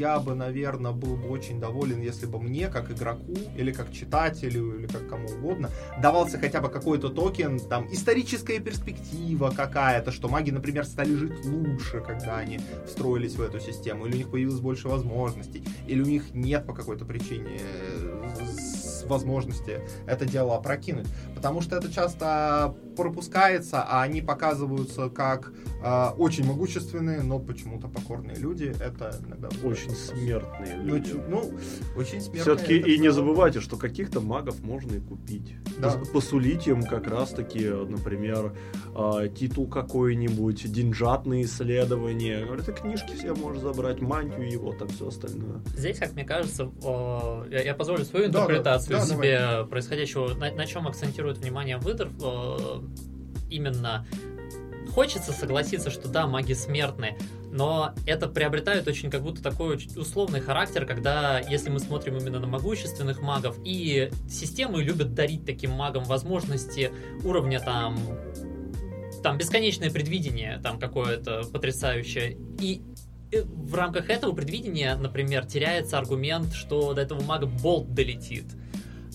[0.00, 4.78] я бы, наверное, был бы очень доволен, если бы мне, как игроку, или как читателю,
[4.78, 5.70] или как кому угодно,
[6.00, 12.00] давался хотя бы какой-то токен, там, историческая перспектива какая-то, что маги, например, стали жить лучше,
[12.00, 16.32] когда они встроились в эту систему, или у них появилось больше возможностей, или у них
[16.32, 21.08] нет по какой-то причине э, возможности это дело опрокинуть.
[21.34, 28.36] Потому что это часто пропускается, а они показываются как э, очень могущественные, но почему-то покорные
[28.36, 28.74] люди.
[28.78, 31.14] Это иногда очень смертные ну, люди.
[31.28, 31.50] Ну,
[31.96, 32.42] очень смертные.
[32.42, 35.54] Все-таки и не забывайте, что каких-то магов можно и купить.
[35.78, 35.98] Да.
[36.12, 38.54] Посулить им как раз-таки, например,
[38.94, 42.46] э, титул какой-нибудь, деньжатные исследования.
[42.52, 45.62] Это книжки все можешь забрать, мантию его, там все остальное.
[45.74, 49.66] Здесь, как мне кажется, э, я, я позволю свою интерпретацию да, да, себе давай.
[49.66, 52.10] происходящего, на, на чем акцентирует внимание выдор.
[53.50, 54.06] Именно
[54.90, 57.16] хочется согласиться, что да, маги смертны,
[57.52, 62.46] но это приобретает очень как будто такой условный характер, когда, если мы смотрим именно на
[62.46, 66.90] могущественных магов, и системы любят дарить таким магам возможности
[67.24, 67.98] уровня там
[69.22, 72.38] там бесконечное предвидение там какое-то потрясающее.
[72.58, 72.82] И
[73.32, 78.46] в рамках этого предвидения, например, теряется аргумент, что до этого мага болт долетит.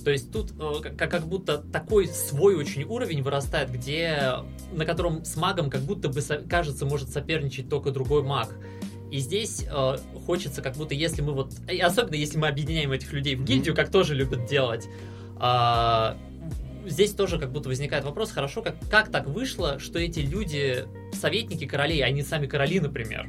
[0.05, 4.35] То есть тут э, как, как будто такой свой очень уровень вырастает, где
[4.71, 8.55] на котором с магом как будто бы кажется может соперничать только другой маг.
[9.11, 13.35] И здесь э, хочется как будто если мы вот, особенно если мы объединяем этих людей
[13.35, 14.87] в гильдию, как тоже любят делать,
[15.41, 16.15] э,
[16.85, 21.65] здесь тоже как будто возникает вопрос, хорошо, как, как так вышло, что эти люди советники
[21.65, 23.27] королей, а не сами короли, например?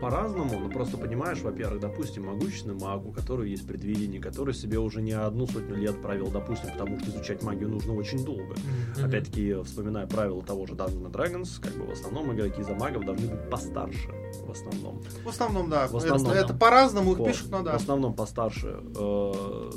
[0.00, 5.02] По-разному, но просто понимаешь, во-первых, допустим, могущественный маг, у которого есть предвидение, который себе уже
[5.02, 8.54] не одну сотню лет провел, допустим, потому что изучать магию нужно очень долго.
[8.54, 9.06] Mm-hmm.
[9.06, 13.28] Опять-таки, вспоминая правила того же Dungeons Dragons, как бы в основном игроки за магов должны
[13.28, 14.08] быть постарше,
[14.46, 15.02] в основном.
[15.24, 15.88] В основном, да.
[15.88, 17.72] В основном, это, это по-разному их пишут, но да.
[17.72, 18.80] В основном постарше.
[18.96, 19.70] Э,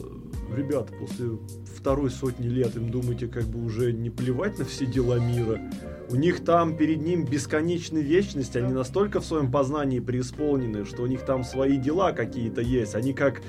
[0.55, 1.37] ребята, после
[1.77, 5.59] второй сотни лет им думаете, как бы уже не плевать на все дела мира.
[6.11, 11.07] У них там перед ним бесконечная вечность, они настолько в своем познании преисполнены, что у
[11.07, 12.95] них там свои дела какие-то есть.
[12.95, 13.41] Они как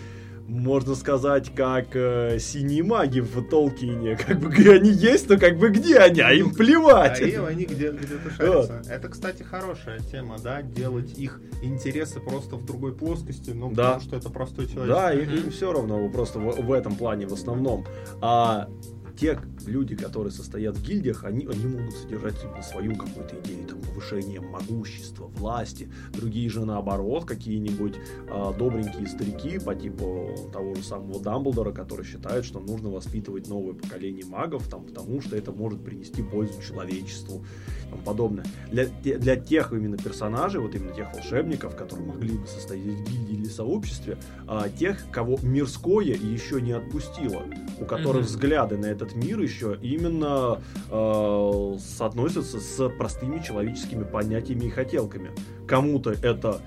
[0.46, 4.16] можно сказать, как э, синие маги в Толкине.
[4.26, 7.20] Как бы они есть, но как бы где они, а им плевать.
[7.20, 8.78] А им они где, где-то шарятся.
[8.78, 8.86] Вот.
[8.88, 13.94] Это, кстати, хорошая тема, да, делать их интересы просто в другой плоскости, ну, да.
[13.94, 14.94] потому что это простой человек.
[14.94, 17.86] Да, им, им все равно, просто в, в этом плане в основном.
[18.20, 18.68] А
[19.16, 23.80] те люди, которые состоят в гильдиях, они, они могут содержать именно свою какую-то идею, там,
[23.80, 25.88] повышения могущества, власти.
[26.12, 32.44] Другие же наоборот, какие-нибудь э, добренькие старики по типу того же самого Дамблдора, который считает,
[32.44, 37.44] что нужно воспитывать новое поколение магов, там, потому что это может принести пользу человечеству
[37.86, 38.44] и тому подобное.
[38.70, 43.34] Для, для тех именно персонажей, вот именно тех волшебников, которые могли бы состоять в гильдии
[43.34, 47.42] или сообществе, э, тех, кого мирское еще не отпустило,
[47.80, 48.26] у которых mm-hmm.
[48.26, 50.60] взгляды на этот мир еще именно
[50.90, 55.30] э, соотносятся с простыми человеческими понятиями и хотелками.
[55.66, 56.60] Кому-то это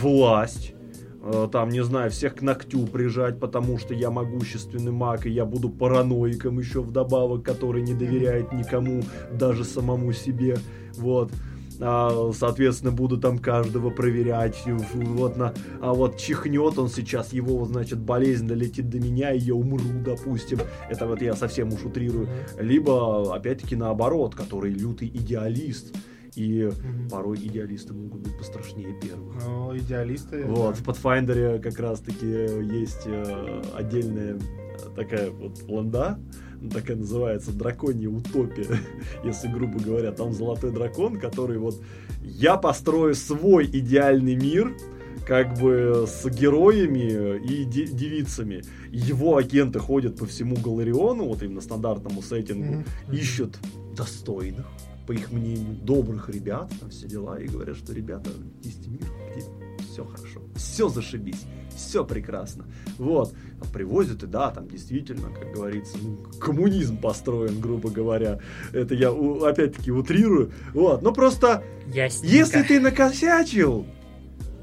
[0.00, 0.74] власть,
[1.22, 5.44] э, там, не знаю, всех к ногтю прижать, потому что я могущественный маг, и я
[5.44, 10.58] буду параноиком еще вдобавок, который не доверяет никому, даже самому себе,
[10.96, 11.32] вот
[11.80, 14.62] соответственно, буду там каждого проверять,
[14.92, 19.54] вот на, а вот чихнет он сейчас, его, значит, болезнь долетит до меня, и я
[19.54, 25.94] умру, допустим, это вот я совсем уж утрирую, либо, опять-таки, наоборот, который лютый идеалист,
[26.36, 29.34] и mm порой идеалисты могут быть пострашнее первых.
[29.44, 30.44] Ну, идеалисты.
[30.44, 30.82] Вот, да.
[30.82, 34.38] в Pathfinder как раз-таки есть э, отдельная
[34.94, 36.20] такая вот ланда,
[36.68, 38.66] такая называется драконья утопия,
[39.24, 40.12] если грубо говоря.
[40.12, 41.80] Там золотой дракон, который вот
[42.22, 44.76] я построю свой идеальный мир,
[45.26, 48.62] как бы с героями и девицами.
[48.90, 53.16] Его агенты ходят по всему Галариону, вот именно стандартному сеттингу, mm-hmm.
[53.16, 53.58] ищут
[53.96, 54.66] достойных,
[55.06, 58.30] по их мнению, добрых ребят, там все дела, и говорят, что ребята,
[58.62, 59.44] есть мир, где
[59.92, 61.46] все хорошо, все зашибись
[61.88, 62.64] все прекрасно.
[62.98, 63.34] Вот.
[63.72, 68.38] Привозят, и да, там действительно, как говорится, ну, коммунизм построен, грубо говоря.
[68.72, 70.52] Это я опять-таки утрирую.
[70.72, 71.02] Вот.
[71.02, 72.36] Но просто, Ясненько.
[72.36, 73.86] если ты накосячил,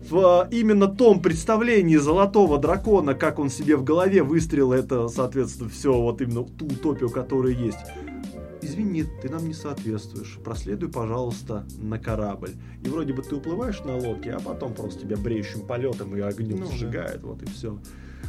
[0.10, 5.94] в именно том представлении золотого дракона, как он себе в голове выстрелил, это, соответственно, все
[5.94, 7.78] вот именно ту утопию, которая есть
[8.62, 12.52] извини, ты нам не соответствуешь, проследуй, пожалуйста, на корабль.
[12.84, 16.60] И вроде бы ты уплываешь на лодке, а потом просто тебя бреющим полетом и огнем
[16.62, 17.28] ну, сжигает, да.
[17.28, 17.78] вот и все.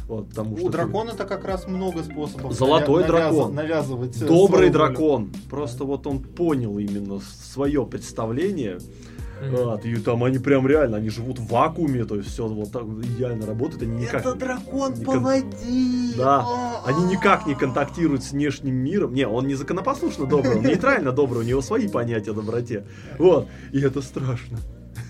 [0.07, 3.53] Вот, потому У что ты- дракона-то как раз много способов Золотой навя- дракон.
[3.55, 4.73] навязывать э, Добрый волю.
[4.73, 5.31] дракон.
[5.49, 8.79] Просто вот он понял именно свое представление.
[9.41, 9.55] Мгм.
[9.55, 12.83] Вот, и там они прям реально, они живут в вакууме, то есть все вот так
[12.83, 14.21] идеально работает, они никак...
[14.21, 16.15] Это дракон не по воде.
[16.17, 17.55] Да, А, Они никак не а.
[17.55, 19.13] контактируют с внешним миром.
[19.13, 22.85] Не, он не законопослушно добрый, он нейтрально добрый, у него свои понятия о доброте.
[23.17, 24.57] Вот, и это страшно.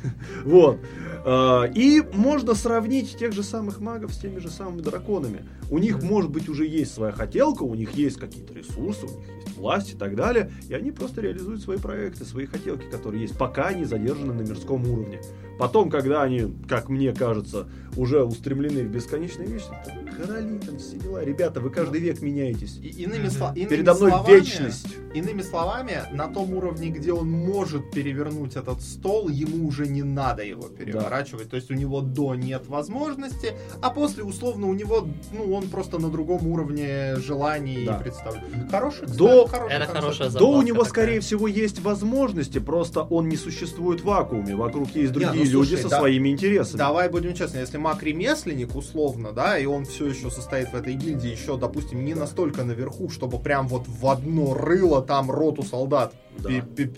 [0.45, 0.79] Вот.
[1.25, 5.45] А, И можно сравнить тех же самых магов с теми же самыми драконами.
[5.69, 9.27] У них, может быть, уже есть своя хотелка, у них есть какие-то ресурсы, у них
[9.45, 13.37] есть власть и так далее, и они просто реализуют свои проекты, свои хотелки, которые есть,
[13.37, 15.21] пока они задержаны на мирском уровне.
[15.59, 17.67] Потом, когда они, как мне кажется,
[17.97, 21.23] уже устремлены в бесконечные вещи, то короли там все дела.
[21.23, 22.77] Ребята, вы каждый век меняетесь.
[22.81, 23.37] И- иными, Мгм.
[23.37, 24.87] сло- иными Передо мной словами, вечность.
[25.13, 30.43] Иными словами, на том уровне, где он может перевернуть этот стол, ему уже не надо
[30.43, 31.49] его переворачивать.
[31.49, 35.97] То есть у него до нет возможности, а после условно у него, ну, он просто
[35.99, 37.97] на другом уровне желаний Да.
[37.97, 38.69] и представлений.
[38.69, 39.99] Хороший, кстати, До- хороший Это концепт.
[40.05, 40.89] хорошая Да у него, такая.
[40.89, 44.55] скорее всего, есть возможности, просто он не существует в вакууме.
[44.55, 46.77] Вокруг есть Не, другие ну, слушай, люди со да- своими интересами.
[46.77, 50.93] Давай будем честны, если маг ремесленник, условно, да, и он все еще состоит в этой
[50.93, 56.13] гильдии, еще, допустим, не настолько наверху, чтобы прям вот в одно рыло там роту солдат
[56.43, 56.49] Да.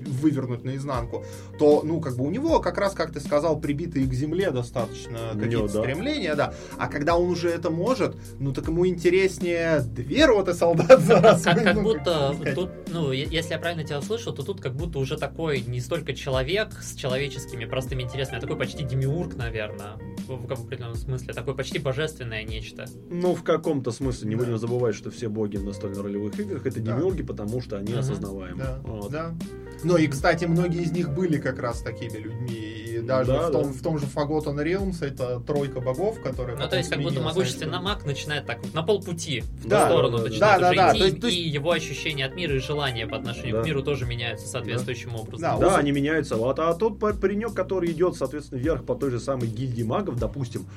[0.07, 1.23] вывернуть наизнанку,
[1.59, 5.31] то, ну, как бы у него, как раз, как ты сказал, прибитые к земле достаточно
[5.33, 5.81] какие-то да.
[5.81, 6.53] стремления, да.
[6.77, 11.43] А когда он уже это может, ну, так ему интереснее две роты солдат за раз.
[11.43, 15.17] Как, как будто тут, ну, если я правильно тебя услышал, то тут как будто уже
[15.17, 20.51] такой не столько человек с человеческими простыми интересами, а такой почти демиург, наверное, в, в
[20.51, 22.85] определенном смысле, такое почти божественное нечто.
[23.09, 24.43] Ну, в каком-то смысле, не Да.
[24.43, 26.93] будем забывать, что все боги в настольно-ролевых играх это Да.
[26.95, 27.99] демиурги, потому что они Мгм.
[27.99, 28.57] осознаваемы.
[28.57, 29.11] Да, Вот.
[29.39, 29.45] Да.
[29.83, 32.51] Ну и, кстати, многие из них были как раз такими людьми.
[32.53, 33.69] И даже Да, в, том, да.
[33.69, 36.55] в том же Forgotten Realms это тройка богов, которые...
[36.55, 39.93] Ну, то есть, как будто могущественный маг начинает так вот на полпути в Да, ту
[39.93, 40.67] сторону да, да, начинает да.
[40.69, 42.59] уже Да, да, идти, да, то есть- то есть- и его ощущения от мира и
[42.59, 43.61] желания по отношению Да.
[43.63, 45.39] к миру тоже меняются соответствующим образом.
[45.41, 46.35] Да, Да, он- они меняются.
[46.35, 50.19] Вот, а тот пар- паренек, который идет, соответственно, вверх по той же самой гильдии магов,
[50.19, 50.67] допустим,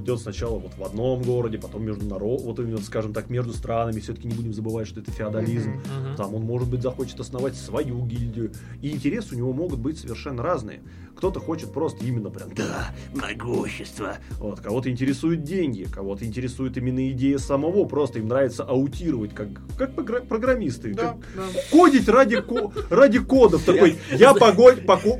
[0.00, 4.00] идет сначала вот в одном городе, потом между народ, вот именно, скажем так, между странами.
[4.00, 5.70] Все-таки не будем забывать, что это феодализм.
[5.70, 6.16] Мгм.
[6.16, 8.52] Там он, может быть, захочет основать свою гильдию.
[8.82, 10.80] И интересы у него могут быть совершенно разные.
[11.16, 14.18] Кто-то хочет просто именно прям, да, могущество.
[14.38, 17.84] Вот, кого-то интересуют деньги, кого-то интересует именно идея самого.
[17.86, 19.48] Просто им нравится аутировать, как,
[19.78, 20.92] как програ- программисты.
[20.94, 21.60] Да, как- да.
[21.70, 23.64] Кодить ради, ко- ради кодов.
[23.64, 24.34] Такой, я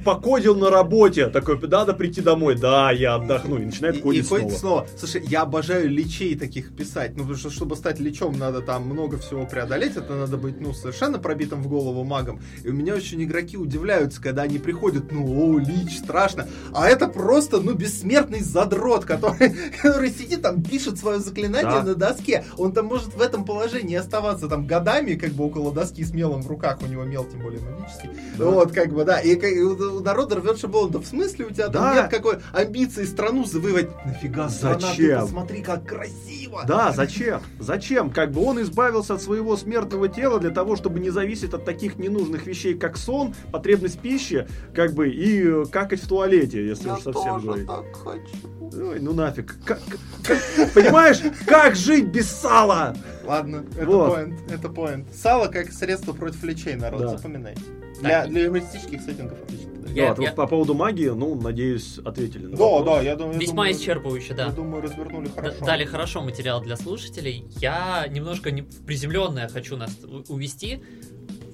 [0.04, 1.28] покодил на работе.
[1.28, 2.56] Такой, надо прийти домой.
[2.56, 3.56] Да, я отдохну.
[3.58, 4.48] И начинает кодить снова.
[4.50, 4.86] снова.
[4.98, 7.12] Слушай, я обожаю личей таких писать.
[7.12, 9.96] Ну, потому что, чтобы стать личом, надо там много всего преодолеть.
[9.96, 12.40] Это надо быть, ну, совершенно пробитым в голову магом.
[12.64, 16.46] И у меня очень игроки удивляются, когда они приходят, ну, о, лич, страшно.
[16.74, 19.50] А это просто, ну, бессмертный задрот, который,
[19.82, 21.82] который сидит там, пишет свое заклинание Да.
[21.82, 22.44] на доске.
[22.56, 26.42] Он там может в этом положении оставаться там годами, как бы около доски с мелом
[26.42, 26.78] в руках.
[26.82, 28.10] У него мел, тем более магический.
[28.38, 28.44] Да.
[28.46, 29.20] Вот, как бы, да.
[29.20, 30.90] И, и у у народа рвет шаблон.
[30.90, 31.94] Да в смысле у тебя там Да.
[31.94, 33.88] нет какой амбиции страну завоевать?
[34.04, 34.76] Нафига страна?
[34.78, 35.20] Ты Зачем?
[35.20, 36.62] посмотри, как красиво!
[36.66, 37.40] Да, зачем?
[37.58, 38.10] Зачем?
[38.10, 41.98] Как бы он избавился от своего смертного тела для того, чтобы не зависеть от таких
[41.98, 46.94] ненужных вещей, как сон, потребность пищи, как бы, и э, какать в туалете, если Я
[46.94, 47.66] уж совсем тоже говорить.
[47.66, 48.88] так хочу.
[48.88, 49.56] Ой, ну нафиг.
[49.64, 49.80] Как-
[50.22, 52.96] как- понимаешь, как жить без сала?
[53.24, 54.14] Ладно, это Вот.
[54.14, 55.06] поинт, это поинт.
[55.14, 57.08] Сало как средство против лечей, народ, Да.
[57.08, 57.60] запоминайте.
[58.00, 58.30] Для, Так.
[58.30, 59.70] для юмористических сеттингов отлично.
[59.94, 62.96] Я- Вот, вот по поводу магии, ну, надеюсь, ответили на Да, вопрос.
[62.98, 63.34] да, я думаю...
[63.34, 64.46] я Весьма думаю, исчерпывающе, да.
[64.46, 65.64] Я думаю, развернули Д- хорошо.
[65.64, 67.46] Дали хорошо материал для слушателей.
[67.60, 69.90] Я немножко не- приземленное хочу нас
[70.28, 70.82] увести.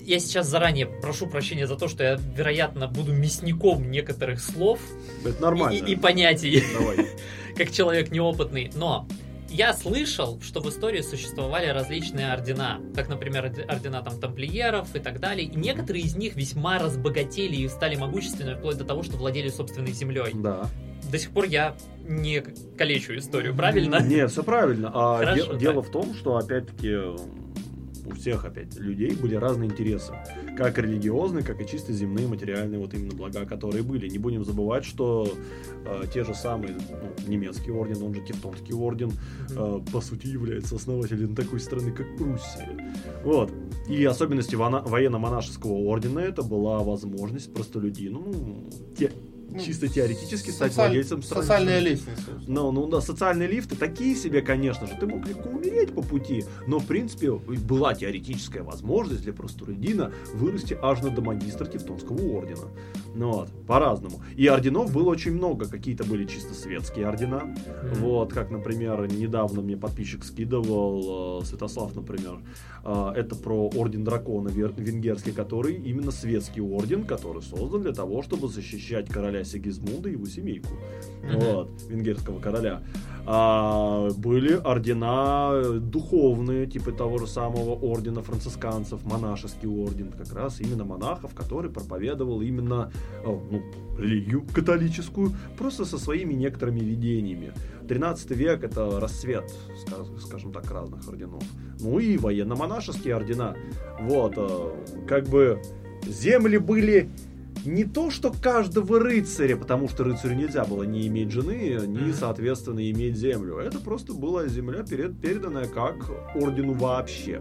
[0.04, 4.80] Я сейчас заранее прошу прощения за то, что я, вероятно, буду мясником некоторых слов
[5.24, 5.86] Это и, нормально.
[5.86, 7.06] и- и понятий, Давай.
[7.56, 8.70] как человек неопытный.
[8.74, 9.06] Но
[9.48, 14.98] я слышал, что в истории существовали различные ордена, как, например, орд- ордена там тамплиеров и
[14.98, 15.46] так далее.
[15.46, 19.92] И некоторые из них весьма разбогатели и стали могущественными вплоть до того, что владели собственной
[19.92, 20.32] землей.
[20.34, 20.66] Да.
[21.10, 21.76] До сих пор я
[22.08, 22.40] не
[22.78, 24.00] калечу историю, правильно?
[24.02, 24.90] Нет, все правильно.
[24.94, 25.58] А Хорошо, де- так.
[25.58, 26.96] дело в том, что опять-таки
[28.12, 30.12] у всех опять людей были разные интересы.
[30.57, 34.09] Как религиозные, как и чисто земные, материальные вот именно блага, которые были.
[34.09, 35.33] Не будем забывать, что
[35.85, 39.12] э, те же самые ну, немецкий орден, он же Тевтонский орден,
[39.51, 42.68] э, по сути является основателем такой страны, как Пруссия.
[43.25, 43.51] Вот.
[43.88, 49.12] И особенности военно-монашеского ордена это была возможность простолюдину, ну, те-
[49.58, 51.42] чисто теоретически стать Социаль- владельцем страны.
[51.42, 52.22] Социальная лестница.
[52.46, 54.94] Ну, ну да, социальные лифты такие себе, конечно же.
[54.98, 60.78] Ты мог легко умереть по пути, но, в принципе, была теоретическая возможность для простолюдина вырасти
[60.80, 62.68] аж на до магистра Тевтонского ордена.
[63.14, 64.22] Ну вот, по-разному.
[64.36, 65.68] И орденов было очень много.
[65.68, 67.54] Какие-то были чисто светские ордена.
[67.96, 72.40] Вот, как, например, недавно мне подписчик скидывал, э, Святослав, например,
[72.84, 78.48] э, это про Орден Дракона венгерский, который именно светский орден, который создан для того, чтобы
[78.48, 80.68] защищать короля Сигизмунда и его семейку.
[81.22, 81.38] Мгм.
[81.38, 82.83] Вот, венгерского короля.
[83.24, 90.85] А, были ордена духовные, типа того же самого ордена францисканцев, монашеский орден, как раз именно
[90.85, 92.90] монахов, который проповедовал именно
[93.24, 93.62] э, ну,
[93.96, 97.52] религию католическую, просто со своими некоторыми видениями.
[97.88, 99.52] 13 век это расцвет,
[99.87, 101.42] ска- скажем так, разных орденов.
[101.81, 103.57] Ну и военно-монашеские ордена.
[104.00, 104.71] Вот, э,
[105.06, 105.62] как бы
[106.06, 107.08] земли были
[107.65, 112.13] не то, что каждого рыцаря, потому что рыцарю нельзя было не иметь жены, Мгм.
[112.13, 113.56] соответственно, иметь землю.
[113.58, 117.40] Это просто была земля, перед- переданная как ордену вообще.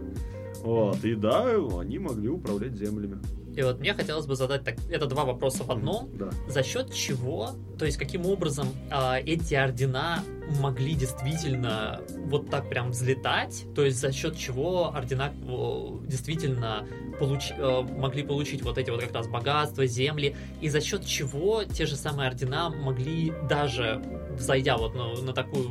[0.62, 1.46] Вот, и да,
[1.80, 3.18] они могли управлять землями.
[3.56, 6.08] И вот мне хотелось бы задать так, это два вопроса в одном.
[6.14, 6.30] Да.
[6.48, 10.22] За счет чего, то есть каким образом а, эти ордена
[10.60, 16.86] могли действительно вот так прям взлетать, то есть за счет чего ордена о, действительно
[17.20, 21.64] получ- э, могли получить вот эти вот как раз богатства, земли, и за счет чего
[21.64, 24.02] те же самые ордена могли даже
[24.38, 25.70] зайдя вот на, на такую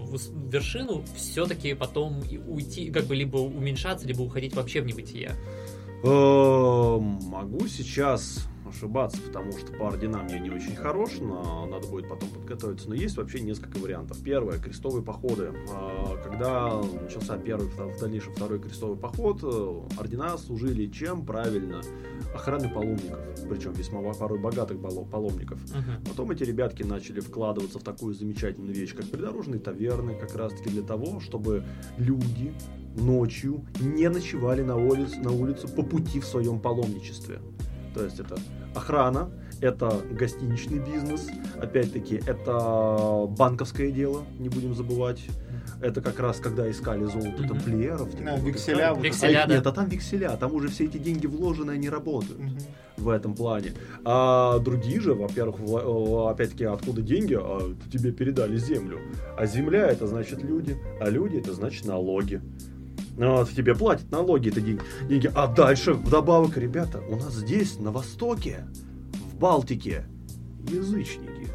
[0.50, 5.32] вершину, все-таки потом уйти, как бы либо уменьшаться, либо уходить вообще в небытие.
[6.04, 12.10] Э, Могу сейчас ошибаться, потому что по орденам я не очень хорош, но надо будет
[12.10, 12.90] потом подготовиться.
[12.90, 14.18] Но есть вообще несколько вариантов.
[14.24, 15.54] Первое, крестовые походы.
[15.70, 21.26] Э, Когда начался первый, в дальнейшем второй крестовый поход, э, ордена служили чем?
[21.26, 21.82] Правильно,
[22.34, 23.20] охраны паломников.
[23.50, 25.60] Причем весьма порой богатых паломников.
[25.70, 26.04] Мгм.
[26.08, 30.70] Потом эти ребятки начали вкладываться в такую замечательную вещь, как придорожные таверны, как раз таки
[30.70, 31.64] для того, чтобы
[31.98, 32.54] люди
[32.96, 37.40] ночью не ночевали на улице, на улице по пути в своем паломничестве.
[37.94, 38.36] То есть это
[38.76, 39.30] охрана,
[39.60, 41.28] это гостиничный бизнес,
[41.62, 45.22] опять-таки это банковское дело, не будем забывать.
[45.82, 47.48] Это как раз когда искали золото Мгм.
[47.50, 48.10] тамплиеров.
[48.24, 49.56] Да, вот векселя вот Векселя, А, да.
[49.56, 52.58] Нет, а там векселя, там уже все эти деньги вложены, они работают Мгм.
[52.98, 53.74] в этом плане.
[54.06, 57.36] А другие же, во-первых, э, опять-таки, откуда деньги?
[57.40, 59.00] А, тебе передали землю.
[59.38, 62.42] А земля это значит люди, а люди это значит налоги.
[63.18, 65.30] Ну, Вот, тебе платят налоги, это ден- деньги.
[65.36, 68.66] А дальше, вдобавок, ребята, у нас здесь, на Востоке,
[69.32, 70.06] в Балтике,
[70.70, 71.48] язычники.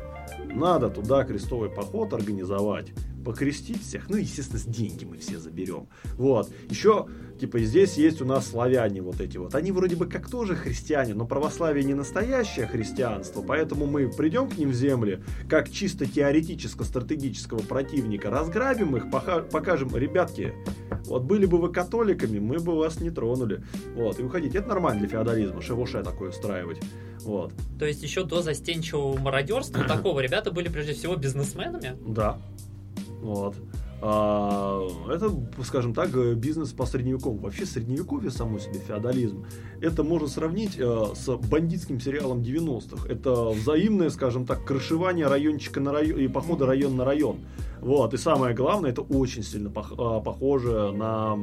[0.55, 2.93] Надо туда крестовый поход организовать,
[3.27, 4.09] покрестить всех.
[4.09, 5.89] Ну, естественно, с деньги мы все заберем.
[6.17, 6.49] Вот.
[6.71, 7.09] Еще,
[7.41, 9.57] типа, здесь есть у нас славяне вот эти вот.
[9.57, 14.57] Они вроде бы как тоже христиане, но православие не настоящее христианство, поэтому мы придем к
[14.57, 20.55] ним в земли, как чисто теоретическо-стратегического противника, разграбим их, покажем, ребятки,
[21.07, 23.65] вот были бы вы католиками, мы бы вас не тронули.
[23.97, 24.55] Вот, и уходить.
[24.55, 26.79] Это нормально для феодализма, шевуше такое устраивать.
[27.23, 27.53] Вот.
[27.79, 31.99] То есть еще до застенчивого мародерства такого ребята были прежде всего бизнесменами?
[32.07, 32.39] Да.
[33.27, 33.57] Вот.
[34.03, 35.31] А, это,
[35.65, 37.41] скажем так, э, бизнес по средневековому.
[37.41, 39.45] Вообще средневековье само себе феодализм.
[39.81, 43.09] Это можно сравнить э, с бандитским сериалом 90-х.
[43.09, 47.39] Это взаимное, скажем так, крышевание райончика на район и похода район на район.
[47.81, 48.15] Вот.
[48.15, 51.39] И самое главное, это очень сильно пох- а, похоже на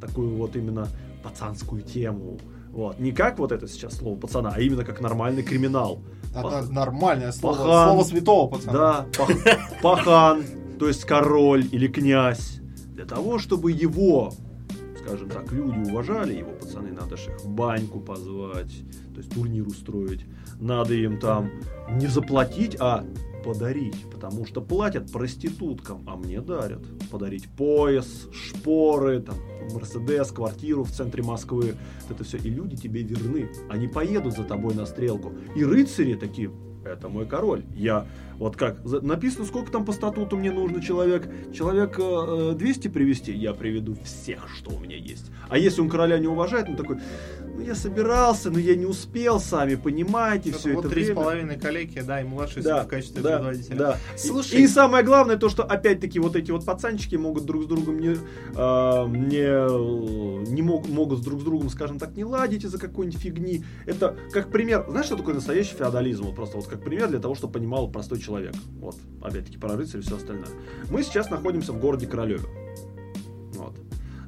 [0.00, 0.88] такую вот именно
[1.22, 2.38] пацанскую тему.
[2.72, 2.98] Вот.
[2.98, 6.00] Не как вот это сейчас слово пацана, а именно как нормальный криминал.
[6.34, 7.56] Это нормальное слово.
[7.56, 7.88] Пахан.
[7.90, 8.72] Слово святого, пацана.
[8.72, 10.42] Да, пах- пахан,
[10.78, 12.60] то есть король или князь.
[12.92, 14.32] Для того, чтобы его,
[14.98, 18.74] скажем так, люди уважали, его пацаны, надо же их в баньку позвать,
[19.12, 20.24] то есть турнир устроить.
[20.60, 21.50] Надо им там
[21.90, 23.04] не заплатить, а
[23.44, 26.82] подарить, потому что платят проституткам, а мне дарят.
[27.10, 29.36] Подарить пояс, шпоры, там,
[29.72, 31.74] Мерседес, квартиру в центре Москвы.
[32.08, 32.38] Это все.
[32.38, 33.50] И люди тебе верны.
[33.68, 35.34] Они поедут за тобой на стрелку.
[35.54, 36.50] И рыцари такие,
[36.88, 37.62] это мой король.
[37.74, 38.06] Я,
[38.38, 41.28] вот как, написано, сколько там по статуту мне нужно человек.
[41.52, 45.30] Человек э, э, 200 привести, я приведу всех, что у меня есть.
[45.48, 46.98] А если он короля не уважает, он такой,
[47.54, 51.14] ну я собирался, но я не успел, сами понимаете, Это все вот это три с
[51.14, 53.76] половиной коллеги, да, и младший Да, в качестве да, предводителя.
[53.76, 53.98] да.
[54.16, 57.66] Слушай, И, и самое главное то, что опять-таки вот эти вот пацанчики могут друг с
[57.66, 58.16] другом не,
[58.56, 63.64] а, не, не мог, могут друг с другом, скажем так, не ладить из-за какой-нибудь фигни.
[63.86, 66.24] Это как пример, знаешь, что такое настоящий феодализм?
[66.24, 68.54] Вот просто вот как пример для того, чтобы понимал простой человек.
[68.80, 70.48] Вот, опять-таки про рыцаря и все остальное.
[70.90, 72.42] Мы сейчас находимся в городе Королеве.
[73.54, 73.76] Вот.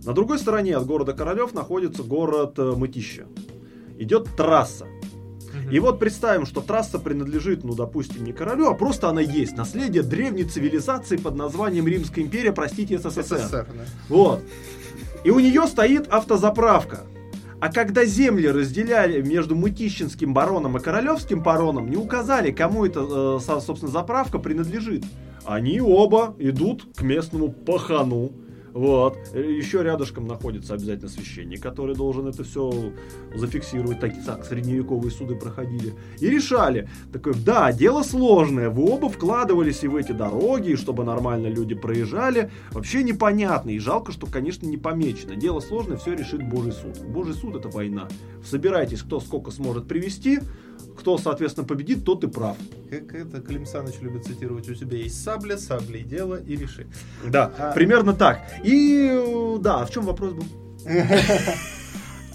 [0.04, 3.26] На другой стороне от города Королев находится город э, Мытища.
[3.98, 4.86] Идет трасса.
[5.72, 9.56] И вот представим, что трасса принадлежит, ну, допустим, не королю, а просто она есть.
[9.56, 13.38] Наследие древней цивилизации под названием Римская империя, простите, СССР.
[13.38, 13.84] СССР, да.
[14.08, 14.42] Вот.
[15.24, 17.00] И у нее стоит автозаправка.
[17.58, 23.38] А когда земли разделяли между Мытищинским бароном и Королевским бароном, не указали, кому эта, э,
[23.40, 25.04] со- собственно, заправка принадлежит.
[25.44, 28.32] Они оба идут к местному пахану.
[28.76, 29.16] Вот.
[29.34, 32.92] Еще рядышком находится обязательно священник, который должен это все
[33.34, 34.00] зафиксировать.
[34.00, 35.94] Так, так средневековые суды проходили.
[36.20, 36.86] И решали.
[37.10, 38.68] Такой, да, дело сложное.
[38.68, 42.50] Вы оба вкладывались и в эти дороги, чтобы нормально люди проезжали.
[42.70, 43.70] Вообще непонятно.
[43.70, 45.36] И жалко, что, конечно, не помечено.
[45.36, 47.02] Дело сложное, все решит Божий суд.
[47.06, 48.08] Божий суд это война.
[48.44, 50.40] Собирайтесь, кто сколько сможет привести.
[50.98, 52.56] Кто, соответственно, победит, тот и прав.
[52.90, 56.86] Как это Клим Саныч любит цитировать, у тебя есть сабля, саблей дело и реши.
[57.24, 58.40] Да, А- примерно так.
[58.64, 60.44] И да, а в чем вопрос был?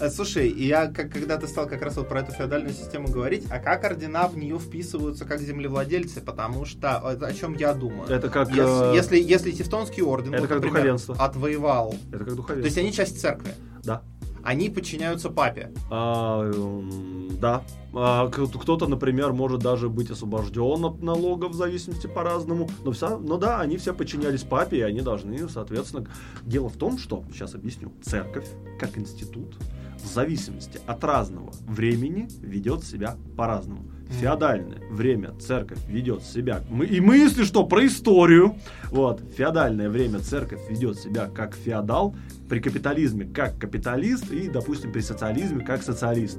[0.00, 3.44] Э, Слушай, я как, когда ты стал как раз вот про эту феодальную систему говорить,
[3.50, 6.20] а как ордена в нее вписываются как землевладельцы?
[6.20, 8.08] Потому что, это о чем я думаю.
[8.08, 11.14] Это как, Если, э, если, если Тевтонский орден, это вот, как например, духовенство.
[11.16, 12.54] отвоевал, Это как духовенство.
[12.56, 13.54] то есть они часть церкви,
[13.84, 14.02] Да.
[14.42, 15.72] Они подчиняются папе.
[15.90, 17.62] А, м, да.
[17.94, 22.68] А, кто-то, например, может даже быть освобожден от налогов в зависимости по-разному.
[22.84, 26.06] Но, вся, но да, они все подчинялись папе, и они должны, соответственно...
[26.44, 29.56] Дело в том, что, сейчас объясню, церковь, как институт,
[30.02, 33.84] в зависимости от разного времени ведет себя по-разному.
[34.20, 36.62] Феодальное время церковь ведет себя...
[36.70, 38.56] Мы, и мы, если что, про историю.
[38.90, 39.20] Вот.
[39.36, 42.14] Феодальное время церковь ведет себя как феодал,
[42.48, 46.38] при капитализме как капиталист и, допустим, при социализме как социалист.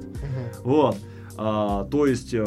[0.62, 0.96] Вот.
[1.36, 2.44] А, то есть э,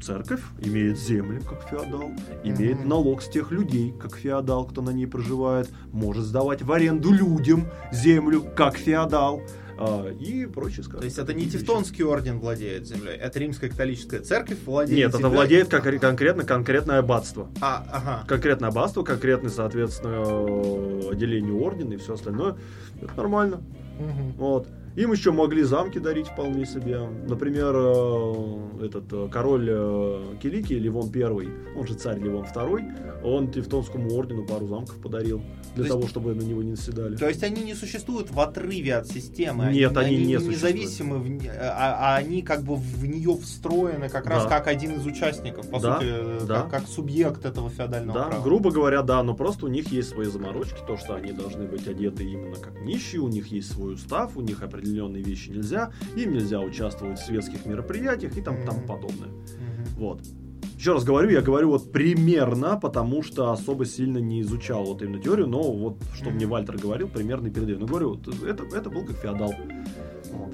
[0.00, 2.10] церковь имеет земли, как феодал,
[2.44, 7.10] имеет налог с тех людей, как феодал, кто на ней проживает, может сдавать в аренду
[7.12, 9.42] людям землю, как феодал,
[9.78, 10.84] а, и прочее.
[10.84, 15.18] То есть это не Тевтонский орден владеет землей, это римская католическая церковь владеет Нет, это
[15.18, 15.34] землей.
[15.34, 17.48] владеет как, конкретно конкретное аббатство.
[17.60, 18.24] А, ага.
[18.26, 22.56] Конкретное аббатство, конкретное, соответственно, э, отделение ордена и все остальное.
[23.00, 23.62] Это нормально.
[23.98, 24.32] Мгм.
[24.32, 24.68] Вот.
[24.98, 26.98] Им еще могли замки дарить вполне себе.
[27.28, 33.48] Например, э, этот э, король э, Килики, Ливон I, он же царь Ливон II, он
[33.52, 37.14] Тевтонскому ордену пару замков подарил для То есть- того, чтобы на него не наседали.
[37.14, 39.70] То есть они не существуют в отрыве от системы.
[39.72, 40.56] Нет, они не существуют.
[40.56, 44.48] независимы, в не- а, а они как бы в нее встроены как раз Да.
[44.48, 46.62] как один из участников, по Да, сути, да.
[46.62, 48.42] как, как субъект этого феодального Да, права.
[48.42, 51.86] грубо говоря, да, но просто у них есть свои заморочки, то, что они должны быть
[51.86, 54.87] одеты именно как нищие, у них есть свой устав, у них определенные
[55.22, 58.86] вещи нельзя, им нельзя участвовать в светских мероприятиях и там, тому Мгм.
[58.86, 59.28] подобное.
[59.28, 59.86] Мгм.
[59.96, 60.20] Вот.
[60.76, 65.20] Еще раз говорю, я говорю вот примерно, потому что особо сильно не изучал вот именно
[65.20, 66.36] теорию, но вот что Мгм.
[66.36, 67.78] мне Вальтер говорил, примерно передаю.
[67.80, 69.52] Но говорю, вот это, это был как феодал.
[70.32, 70.52] Вот.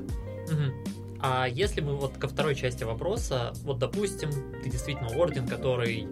[0.51, 0.72] Мгм.
[1.20, 4.30] А если мы вот ко второй части вопроса, вот допустим,
[4.62, 6.07] ты действительно орден, который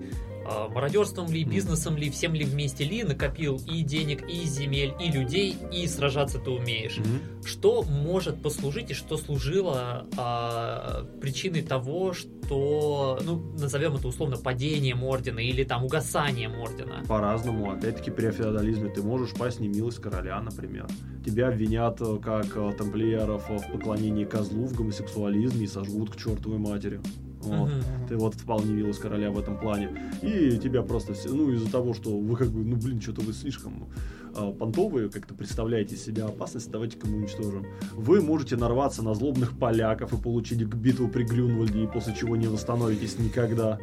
[0.70, 5.56] мародерством ли, бизнесом ли, всем ли вместе ли накопил и денег, и земель, и людей,
[5.72, 6.98] и сражаться ты умеешь.
[7.44, 15.02] Что может послужить и что служило а, причиной того, что, ну, назовем это условно падением
[15.02, 17.02] ордена или там угасанием ордена?
[17.08, 17.72] По-разному.
[17.72, 20.86] Опять-таки при феодализме ты можешь пасть в немилость короля, например.
[21.24, 26.16] Тебя обвинят э, как э, тамплиеров э, в поклонении козлу, в гомосексуализме и сожгут к
[26.16, 27.00] чертовой матери.
[27.42, 27.70] Вот.
[27.70, 28.06] Мгм.
[28.08, 29.90] Ты вот впал не милость короля в этом плане.
[30.22, 33.88] И тебя просто ну, из-за того, что вы как бы, ну, блин, что-то вы слишком
[34.34, 37.66] э, понтовые, как-то представляете себя опасность, давайте-ка мы уничтожим.
[37.92, 42.46] Вы можете нарваться на злобных поляков и получить битву при Грюнвальде, и после чего не
[42.46, 43.78] восстановитесь никогда.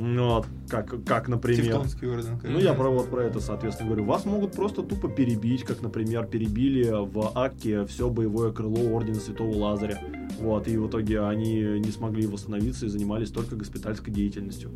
[0.00, 1.64] Ну, вот, как, как, например.
[1.64, 2.40] Тевтонский орден.
[2.42, 4.04] Ну, я про, вот про это, соответственно, говорю.
[4.04, 9.54] Вас могут просто тупо перебить, как, например, перебили в Акке все боевое крыло Ордена Святого
[9.56, 10.00] Лазаря.
[10.40, 14.70] Вот, и в итоге они не смогли восстановиться и занимались только госпитальской деятельностью.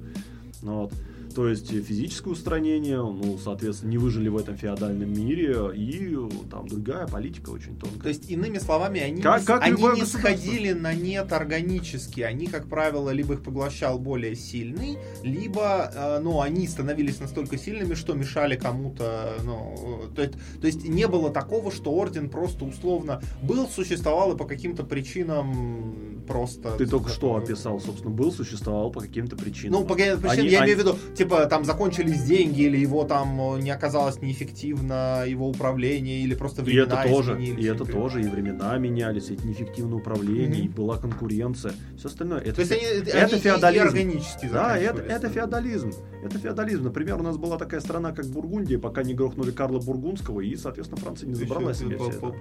[0.62, 0.92] Ну, вот.
[1.34, 6.16] То есть физическое устранение, ну, соответственно, не выжили в этом феодальном мире, и
[6.50, 8.02] там другая политика очень тонкая.
[8.02, 12.20] То есть, иными словами, они, Как- не, как они не сходили на нет органически.
[12.20, 17.94] Они, как правило, либо их поглощал более сильный, либо э, ну, они становились настолько сильными,
[17.94, 19.34] что мешали кому-то.
[19.44, 24.36] Ну, то, есть, то есть не было такого, что орден просто условно был, существовал и
[24.36, 26.70] по каким-то причинам просто...
[26.78, 29.80] Ты только что описал, собственно, был, существовал по каким-то причинам.
[29.80, 32.78] Ну, по каким-то причинам, Они- я они- имею в виду, типа там закончились деньги, или
[32.78, 37.84] его там не оказалось неэффективно, его управление, или просто И это времена тоже, и это
[37.84, 40.66] тоже, и времена менялись, и неэффективное управление, Мгм.
[40.66, 42.40] и была конкуренция, все остальное.
[42.40, 43.84] Это, То есть фе- они, это они феодализм.
[43.84, 45.28] и органически Да, это, это да.
[45.28, 45.92] феодализм.
[46.24, 46.84] Это феодализм.
[46.84, 51.00] Например, у нас была такая страна, как Бургундия, пока не грохнули Карла Бургундского, и, соответственно,
[51.00, 52.32] Франция не забрала себе все это.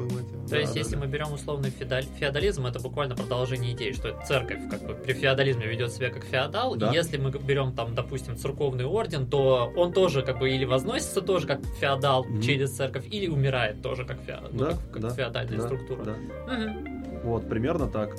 [0.49, 1.71] То есть, если мы берем условный
[2.19, 6.75] феодализм, это буквально продолжение идеи, что церковь как бы при феодализме ведет себя как феодал,
[6.75, 6.91] Да.
[6.91, 11.21] и если мы берем там, допустим, церковный орден, то он тоже как бы или возносится
[11.21, 12.41] тоже как феодал Мгм.
[12.41, 16.03] через церковь, или умирает тоже как, фео- ну, Да, как- как да, феодальная да, структура.
[16.03, 16.15] да.
[16.53, 17.21] Мгм.
[17.23, 18.15] Вот, примерно так.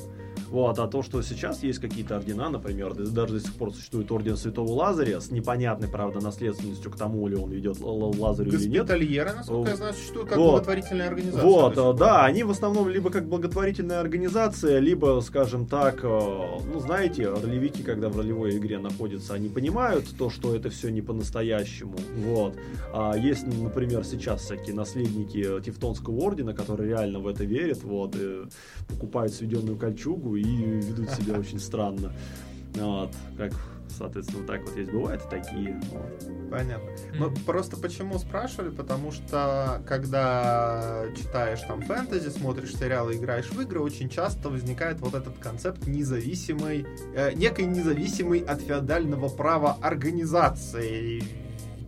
[0.53, 4.13] Вот, а то, что сейчас есть какие-то ордена, например, да- даже до сих пор существует
[4.13, 8.83] орден Святого Лазаря с непонятной, правда, наследственностью к тому, ли он ведет Лазарю или нет.
[8.83, 10.51] Госпитальеры, насколько я знаю, существуют как Вот.
[10.53, 11.43] благотворительная организация.
[11.43, 16.09] Вот, э, да, они в основном либо как благотворительная организация, либо, скажем так, э,
[16.71, 21.01] ну, знаете, ролевики, когда в ролевой игре находятся, они понимают то, что это все не
[21.01, 21.97] по-настоящему,
[22.27, 22.57] вот.
[22.93, 27.83] А есть, ну, например, сейчас всякие наследники э, Тевтонского ордена, которые реально в это верят,
[27.85, 28.43] вот, и
[28.89, 32.13] покупают сведенную кольчугу и ведут себя очень странно.
[32.75, 33.53] Вот, как,
[33.89, 35.79] соответственно, так вот есть бывают и такие.
[35.91, 36.51] вот.
[36.51, 36.91] Понятно.
[37.19, 37.37] Мы Мгм.
[37.45, 44.09] просто почему спрашивали, потому что когда читаешь там фэнтези, смотришь сериалы, играешь в игры, очень
[44.09, 51.23] часто возникает вот этот концепт независимой, э, некой независимой от феодального права организации.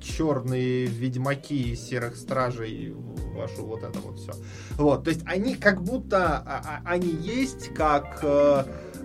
[0.05, 2.95] Черные ведьмаки серых стражей,
[3.35, 4.33] вашу вот это вот все.
[4.77, 8.65] Вот, то есть они как будто а, а, они есть как э,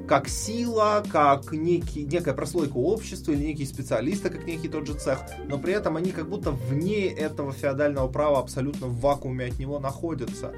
[0.10, 5.20] как сила, как некий, некая прослойка общества или некие специалисты, как некий тот же цех,
[5.48, 9.80] но при этом они как будто вне этого феодального права абсолютно в вакууме от него
[9.80, 10.54] находятся,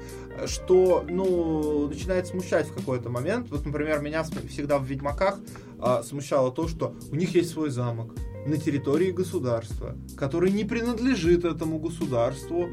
[0.46, 3.50] что, ну, начинает смущать в какой-то момент.
[3.50, 5.38] Вот, например, меня всегда в «Ведьмаках»
[5.78, 8.14] а, смущало то, что у них есть свой замок
[8.46, 12.68] на территории государства, который не принадлежит этому государству,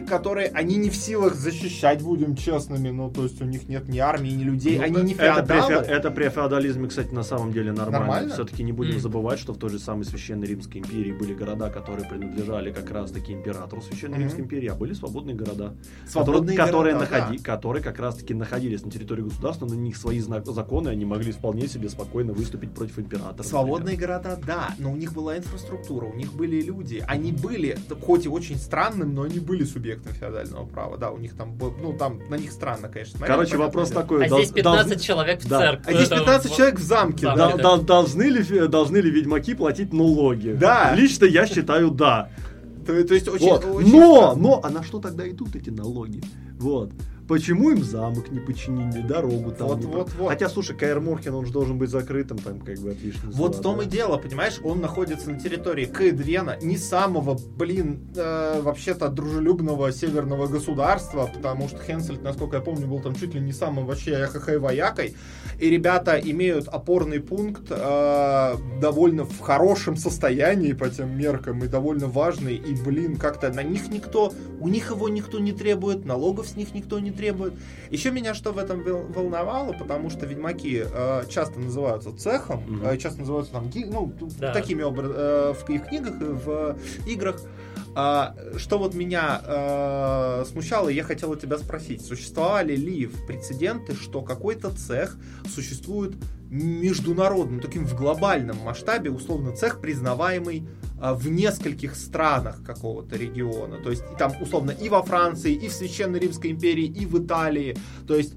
[0.00, 3.98] которые они не в силах защищать, будем честными, ну, то есть у них нет ни
[3.98, 5.72] армии, ни людей, Ну, они не это при, феодалы.
[5.74, 7.98] фе- это при феодализме, кстати, на самом деле нормально.
[7.98, 8.32] Нормально?
[8.34, 9.00] Все-таки не будем Мгм.
[9.00, 13.32] забывать, что в той же самой Священной Римской империи были города, которые принадлежали как раз-таки
[13.32, 14.22] императору Священной Мгм.
[14.24, 15.74] Римской империи, а были свободные города,
[16.08, 20.18] Свободные которые, города, которые, находи- которые как раз-таки находились на территории государства, на них свои
[20.20, 23.46] зна- законы, они могли вполне себе спокойно выступить против императора.
[23.46, 28.26] Свободные города, да, но у них была инфраструктура, у них были люди, они были, хоть
[28.26, 31.92] и очень странным, но они были субъектом феодального права, да, у них там, был, ну
[31.92, 33.18] там на них странно, конечно.
[33.18, 34.02] смотреть, Короче, вопрос дело.
[34.02, 34.24] такой.
[34.24, 35.58] А дол- здесь 15 должны- человек в да.
[35.58, 35.90] церкви.
[35.90, 37.48] А здесь Это 15 вот- человек в замке, Да, да.
[37.48, 37.62] Дол- да.
[37.62, 40.50] дол- должны, ли, должны ли ведьмаки платить налоги?
[40.58, 40.94] Да.
[40.94, 42.30] Лично я считаю, да.
[42.86, 43.64] То, то есть очень, Вот.
[43.64, 44.42] очень Но, странно.
[44.42, 46.22] но, а на что тогда идут эти налоги?
[46.58, 46.92] Вот.
[47.28, 50.28] Почему им замок не починили, дорогу там Вот, не вот, вот.
[50.28, 53.56] Хотя, слушай, Каэр Мурхен, он же должен быть закрытым, там, как бы, от лишнего Вот
[53.56, 53.84] в том да.
[53.84, 60.46] и дело, понимаешь, он находится на территории Каэдвена, не самого, блин, э, вообще-то дружелюбного северного
[60.46, 64.58] государства, потому что Хенсельд, насколько я помню, был там чуть ли не самым вообще эхохой
[64.58, 65.16] воякой,
[65.58, 72.06] и ребята имеют опорный пункт э, довольно в хорошем состоянии по тем меркам и довольно
[72.06, 76.56] важный, и, блин, как-то на них никто, у них его никто не требует, налогов с
[76.56, 77.54] них никто не требует.
[77.90, 82.86] Еще меня что в этом вол- волновало, потому что ведьмаки э, часто называются цехом, Мгм.
[82.86, 84.52] э, часто называются там, ну, Да.
[84.52, 87.40] такими обра- э, в их книгах и в играх.
[87.96, 93.94] А, что вот меня э, смущало, я хотел у тебя спросить, существовали ли в прецеденты,
[93.94, 95.16] что какой-то цех
[95.48, 96.16] существует
[96.50, 100.66] международным, таким в глобальном масштабе, условно, цех, признаваемый
[101.00, 103.78] а, в нескольких странах какого-то региона.
[103.82, 107.76] То есть там, условно, и во Франции, и в Священной Римской империи, и в Италии.
[108.06, 108.34] То есть,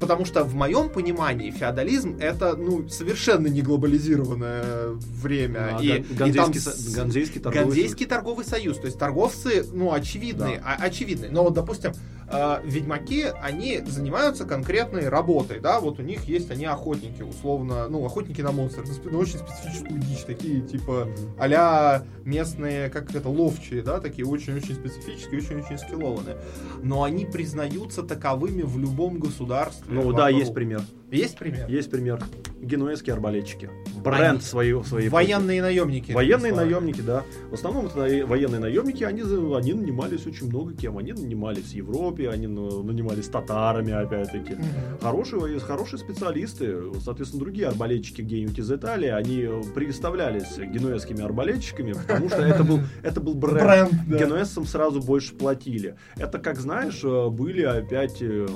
[0.00, 4.90] потому что в моем понимании феодализм это, ну, совершенно не глобализированное
[5.22, 5.76] время.
[5.76, 8.78] А, и, Ган- и там Ганзейский, с- Ганзейский торговый Ганзейский торговый союз.
[8.78, 11.30] То есть торговцы, ну, очевидные, а- очевидные.
[11.30, 11.92] Но вот, допустим,
[12.30, 18.04] э, ведьмаки, они занимаются конкретной работой, да, вот у них есть, они охотники, условно, ну,
[18.04, 21.08] охотники на монстров, на очень специфическую дичь, такие, типа,
[21.38, 26.36] а местные, как это, ловчие, да, такие очень-очень специфические, очень-очень скиллованные.
[26.82, 29.86] Но они признаются таковыми в любом государстве.
[29.88, 30.82] Ну да, есть пример.
[31.10, 31.68] Есть пример?
[31.68, 32.20] Есть пример.
[32.60, 33.70] Генуэзские арбалетчики.
[34.02, 36.10] Бренд Они- свою, своей Военные наемники.
[36.12, 37.22] Военные наемники, да.
[37.50, 37.96] В основном это
[38.26, 40.98] военные наемники, они, они нанимались очень много кем.
[40.98, 44.54] Они нанимались в Европе, они на- нанимались татарами, опять-таки.
[44.54, 44.64] Мгм.
[45.00, 52.38] Хорошие, хорошие специалисты, соответственно, другие арбалетчики где-нибудь из Италии, они представлялись генуэзскими арбалетчиками, потому что
[52.42, 53.60] это был, это был бренд.
[53.62, 54.18] Бренд, да.
[54.18, 55.94] Генуэзцам сразу больше платили.
[56.16, 58.46] Это, как знаешь, э, были опять, э,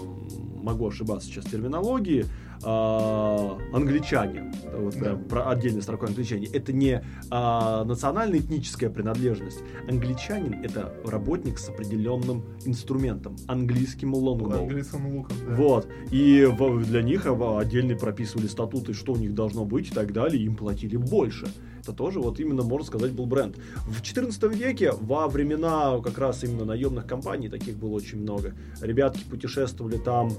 [0.63, 2.27] могу ошибаться сейчас терминологии,
[2.63, 9.61] англичане, вот прям про отдельной строкой англичане, это не а, национально-этническая принадлежность.
[9.89, 14.63] Англичанин это работник с определенным инструментом, английским лонгбоу.
[14.63, 15.55] Английским луком, да.
[15.55, 15.89] Вот.
[16.11, 20.13] И в- для них а, отдельно прописывали статуты, что у них должно быть и так
[20.13, 21.49] далее, и им платили больше.
[21.81, 23.57] Это тоже вот именно, можно сказать, был бренд.
[23.87, 29.25] В 14 веке, во времена как раз именно наемных компаний, таких было очень много, ребятки
[29.25, 30.31] путешествовали там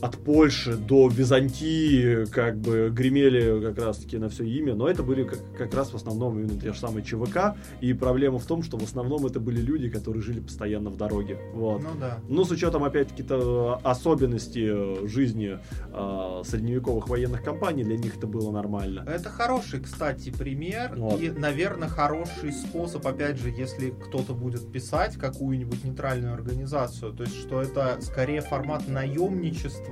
[0.00, 5.02] от Польши до Византии, как бы гремели как раз таки на все имя, но это
[5.02, 8.62] были как, как раз в основном именно те же самые ЧВК, и проблема в том,
[8.62, 11.38] что в основном это были люди, которые жили постоянно в дороге.
[11.54, 11.82] Вот.
[11.82, 12.18] Ну да.
[12.28, 15.58] Ну, с учетом, опять-таки, то особенностей э, жизни
[15.92, 19.04] э, средневековых военных компаний, для них это было нормально.
[19.08, 20.94] Это хороший, кстати, пример.
[20.96, 21.20] Вот.
[21.20, 27.12] И, наверное, хороший способ, опять же, если кто-то будет писать какую-нибудь нейтральную организацию.
[27.12, 29.87] То есть, что это скорее формат наемничества,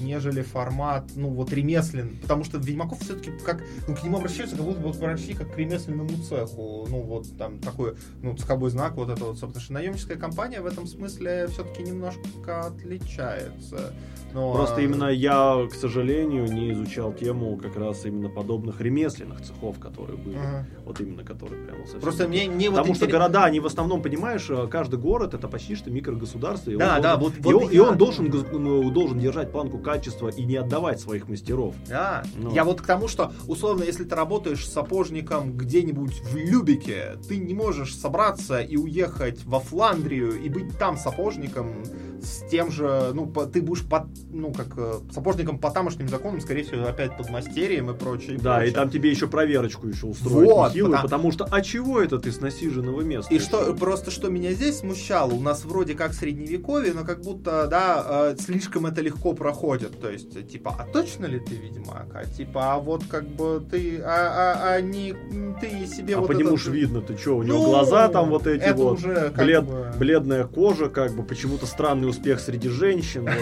[0.00, 2.18] нежели формат, ну, вот, ремеслен.
[2.22, 5.58] Потому что Ведьмаков все-таки как, ну, к нему обращаются, как будто вот почти как к
[5.58, 6.86] ремесленному цеху.
[6.88, 9.40] Ну, вот, там, такой, ну, цеховой знак, вот это вот.
[9.40, 13.92] Потому что наемническая компания в этом смысле все-таки немножко отличается.
[14.34, 19.40] Но, Просто а, именно я, к сожалению, не изучал тему как раз именно подобных ремесленных
[19.40, 20.36] цехов, которые были.
[20.36, 20.66] ага.
[20.84, 22.00] Вот именно которые прямо совсем.
[22.02, 25.48] Просто мне, вот Потому что интерес- города, они в основном, понимаешь, э, каждый город это
[25.48, 26.70] почти что микрогосударство.
[26.70, 29.37] И Да, он да, должен- вот- и, вот он, и он должен, ну, должен держать
[29.46, 31.74] планку качества и не отдавать своих мастеров.
[31.88, 32.24] Да.
[32.36, 32.52] Ну.
[32.52, 37.54] Я вот к тому, что, условно, если ты работаешь сапожником где-нибудь в Любике, ты не
[37.54, 41.84] можешь собраться и уехать во Фландрию и быть там сапожником
[42.20, 46.40] с тем же, ну, по- ты будешь под, ну, как э, сапожником по тамошним законам,
[46.40, 48.34] скорее всего, опять под мастерием и прочее.
[48.36, 48.74] и Да, и прочее.
[48.74, 52.32] там тебе еще проверочку еще устроят Вот, нехилую, потому- потому что, а чего это ты
[52.32, 53.32] с насиженного места?
[53.32, 53.76] И что, ушел?
[53.76, 58.36] просто что меня здесь смущало, у нас вроде как средневековье, но как будто, да, э,
[58.40, 60.00] слишком это легко проходит.
[60.00, 62.06] То есть, э, типа, а точно ли ты ведьмак?
[62.14, 65.14] А типа, а вот как бы ты, а, а, а не
[65.60, 68.08] ты себе А вот по нему этот- ж видно, ты что, у него Ну, глаза
[68.08, 72.08] там вот эти это вот, уже как блед- бы- бледная кожа, как бы почему-то странный
[72.08, 73.28] успех среди женщин.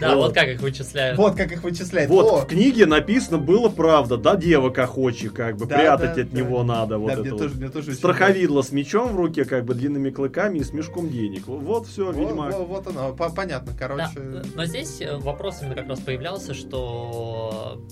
[0.00, 0.34] Да, Вот.
[0.34, 1.18] как их вычисляют.
[1.18, 2.08] Вот как их вычислять.
[2.08, 6.98] Вот в книге написано было правда, да, девок охочи, как бы прятать от него надо,
[6.98, 7.94] вот это вот.
[7.94, 11.46] Страховидло с мечом в руке, как бы длинными клыками и с мешком денег.
[11.46, 12.54] Вот все, ведьмак.
[12.58, 14.42] Вот, оно, по- понятно, короче.
[14.54, 17.82] Но здесь э, вопрос именно как раз появлялся, что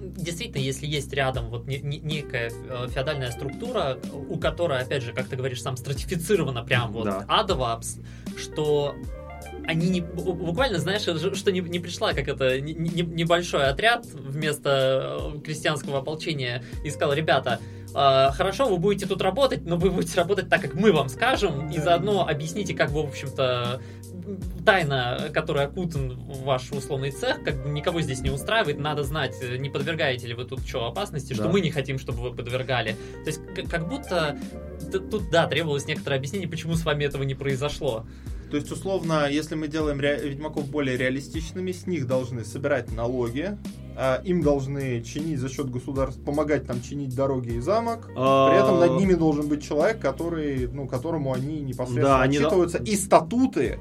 [0.00, 5.12] действительно, если есть рядом вот не- не- некая э, феодальная структура, у которой, опять же,
[5.12, 7.24] как ты говоришь, сам стратифицирована прям вот Да.
[7.28, 7.80] адово,
[8.36, 8.94] что
[9.66, 13.66] они не, бу- буквально, знаешь, ж- что не, не пришла как это не- не- небольшой
[13.66, 17.60] отряд вместо э, крестьянского ополчения и сказал, ребята,
[17.94, 21.70] э, хорошо, вы будете тут работать, но вы будете работать так, как мы вам скажем,
[21.70, 23.80] и заодно объясните, как вы, в общем-то,
[24.64, 29.70] тайна, которая окутан ваш условный цех, как бы никого здесь не устраивает, надо знать, не
[29.70, 31.48] подвергаете ли вы тут что опасности, что Да.
[31.48, 32.92] мы не хотим, чтобы вы подвергали.
[33.24, 34.36] То есть как будто
[34.92, 38.04] тут, да, требовалось некоторое объяснение, почему с вами этого не произошло.
[38.50, 43.58] То есть, условно, если мы делаем ре- ведьмаков более реалистичными, с них должны собирать налоги,
[44.00, 48.08] а им должны чинить за счет государства, помогать там чинить дороги и замок.
[48.14, 52.36] А, При этом над ними должен быть человек, который, ну, которому они непосредственно Да, они
[52.36, 53.80] отчитываются, и статуты,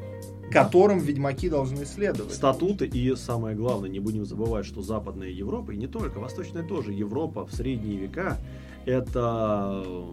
[0.52, 2.34] которым ведьмаки должны следовать.
[2.34, 6.94] Статуты и самое главное, не будем забывать, что Западная Европа, и не только, Восточная тоже,
[6.94, 8.40] Европа в средние века,
[8.88, 10.04] это э,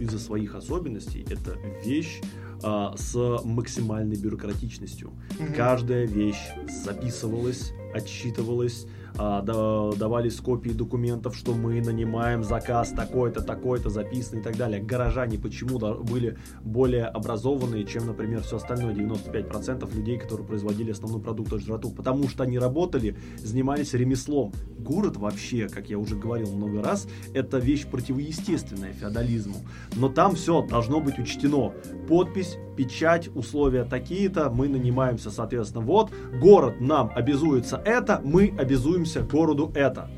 [0.00, 2.20] из-за своих особенностей, это вещь
[2.62, 5.12] а, с максимальной бюрократичностью.
[5.38, 5.54] Мгм.
[5.54, 6.50] Каждая вещь
[6.84, 8.86] записывалась, отсчитывалась,
[9.18, 14.80] давались копии документов, что мы нанимаем заказ такой-то, такой-то, записан и так далее.
[14.80, 21.50] Горожане почему были более образованные, чем, например, все остальное, 95% людей, которые производили основной продукт,
[21.50, 24.52] то есть жратву, потому что они работали, занимались ремеслом.
[24.78, 29.56] Город вообще, как я уже говорил много раз, это вещь противоестественная феодализму.
[29.96, 31.72] Но там все должно быть учтено.
[32.06, 39.72] Подпись, печать, условия такие-то, мы нанимаемся, соответственно, вот, город нам обязуется это, мы обязуемся городу
[39.74, 40.10] это.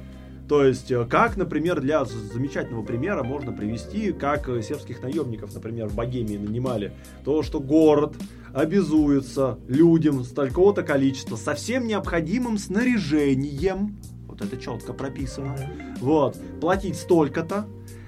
[0.51, 5.87] То есть, э, как, например, для замечательного примера можно привести, как э, сербских наемников, например,
[5.87, 6.93] в Богемии нанимали,
[7.25, 8.15] то, что город
[8.53, 15.57] обязуется людям с такого-то количества со всем необходимым снаряжением, вот это четко прописано,
[16.01, 17.67] вот, платить столько-то.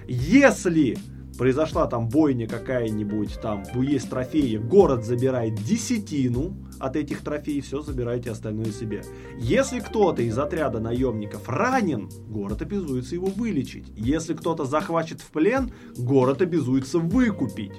[0.08, 0.98] Если
[1.42, 8.30] произошла там бойня какая-нибудь, там есть трофеи, город забирает десятину от этих трофеев, все забирайте
[8.30, 9.02] остальное себе.
[9.40, 13.86] Если кто-то из отряда наемников ранен, город обязуется его вылечить.
[13.96, 17.72] Если кто-то захвачен в плен, город обязуется выкупить.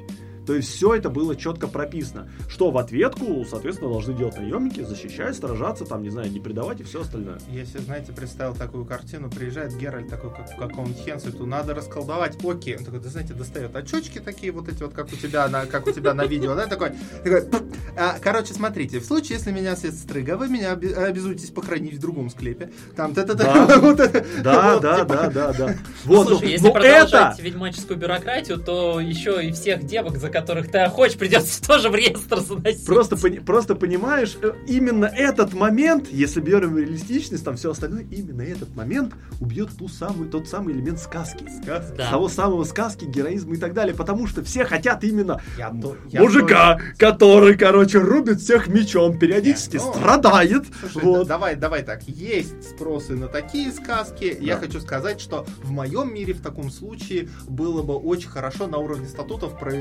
[0.45, 2.29] То есть все это было четко прописано.
[2.49, 6.83] Что в ответку, соответственно, должны делать наемники, защищать, сражаться, там, не знаю, не предавать и
[6.83, 7.39] все остальное.
[7.49, 12.77] Если, знаете, представил такую картину, приезжает Геральт такой, как в каком-нибудь Хенсельту, надо расколдовать, окей.
[12.77, 15.87] Он такой, ты знаете, достает очечки такие вот эти вот, как у тебя на, как
[15.87, 16.91] у тебя на видео, да, такой,
[17.23, 17.43] такой
[17.95, 22.29] а, короче, смотрите, в случае, если меня след стрыга, вы меня обязуетесь похоронить в другом
[22.29, 22.71] склепе.
[22.95, 23.77] Там, та та Да.
[23.81, 24.25] вот это.
[24.41, 25.75] Да, Вот, да, типа, да, да, да.
[26.05, 30.69] Вот, Слушай, ну, если ну продолжать ведьмаческую бюрократию, то еще и всех девок, за которых
[30.71, 32.85] ты охочешь, придется тоже в реестр заносить.
[32.85, 38.41] Просто, пони- просто понимаешь, э, именно этот момент, если берем реалистичность, там все остальное, именно
[38.41, 41.45] этот момент убьет ту самую, тот самый элемент сказки.
[41.61, 41.93] Сказка.
[41.97, 42.09] Да.
[42.11, 43.95] Того самого сказки, героизма и так далее.
[43.95, 49.77] Потому что все хотят именно Я то- я мужика, который, короче, рубит всех мечом, периодически
[49.77, 50.65] Не, ну, страдает.
[50.81, 51.17] Слушай, вот.
[51.27, 52.03] да- давай, давай так.
[52.07, 54.35] Есть спросы на такие сказки.
[54.41, 54.61] Я Да.
[54.61, 59.07] хочу сказать, что в моем мире в таком случае было бы очень хорошо на уровне
[59.07, 59.71] статутов про-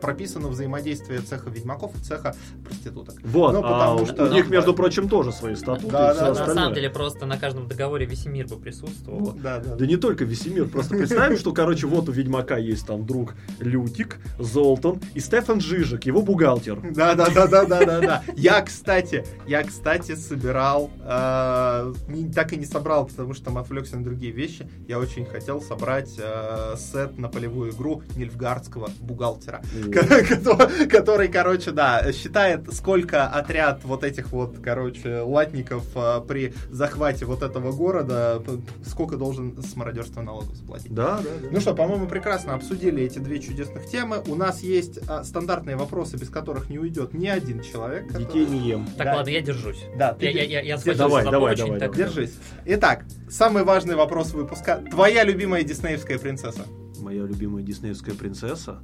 [0.00, 3.16] прописано взаимодействие цеха ведьмаков и цеха проституток.
[3.24, 4.76] Вот, Ну, потому а что- у них, ну, между да.
[4.76, 6.24] прочим, тоже свои статуты Да, и все да, да.
[6.26, 6.54] На остальное.
[6.54, 9.32] самом деле, просто на каждом договоре весь мир бы присутствовал.
[9.32, 9.74] Да, да.
[9.76, 14.18] Да не только Весемир, просто представим, что, короче, вот у Ведьмака есть там друг Лютик,
[14.38, 16.80] Золтан и Стефан Жижик, его бухгалтер.
[16.94, 18.22] Да, да, да, да, да, да, да.
[18.36, 21.92] Я, кстати, я, кстати, собирал, э,
[22.34, 24.68] так и не собрал, потому что там отвлекся на другие вещи.
[24.86, 29.62] Я очень хотел собрать э, сет на полевую игру Нильфгардского бухгалтера.
[29.92, 37.24] Кото- который, короче, да, считает, сколько отряд вот этих вот, короче, латников э, при захвате
[37.24, 38.42] вот этого города,
[38.84, 40.92] сколько должен с мародерства налогов заплатить.
[40.92, 41.48] Да, да, да.
[41.50, 44.22] Ну что, по-моему, прекрасно обсудили эти две чудесных темы.
[44.26, 48.12] У нас есть а, стандартные вопросы, без которых не уйдет ни один человек.
[48.12, 48.86] Детей не ем.
[48.96, 49.84] Так, ладно, я держусь.
[49.96, 51.94] Да, ты Я, Давай, давай, давай.
[51.94, 52.34] Держись.
[52.64, 54.82] Итак, самый важный вопрос выпуска.
[54.90, 56.62] Твоя любимая диснеевская принцесса?
[57.00, 58.80] Моя любимая диснеевская принцесса.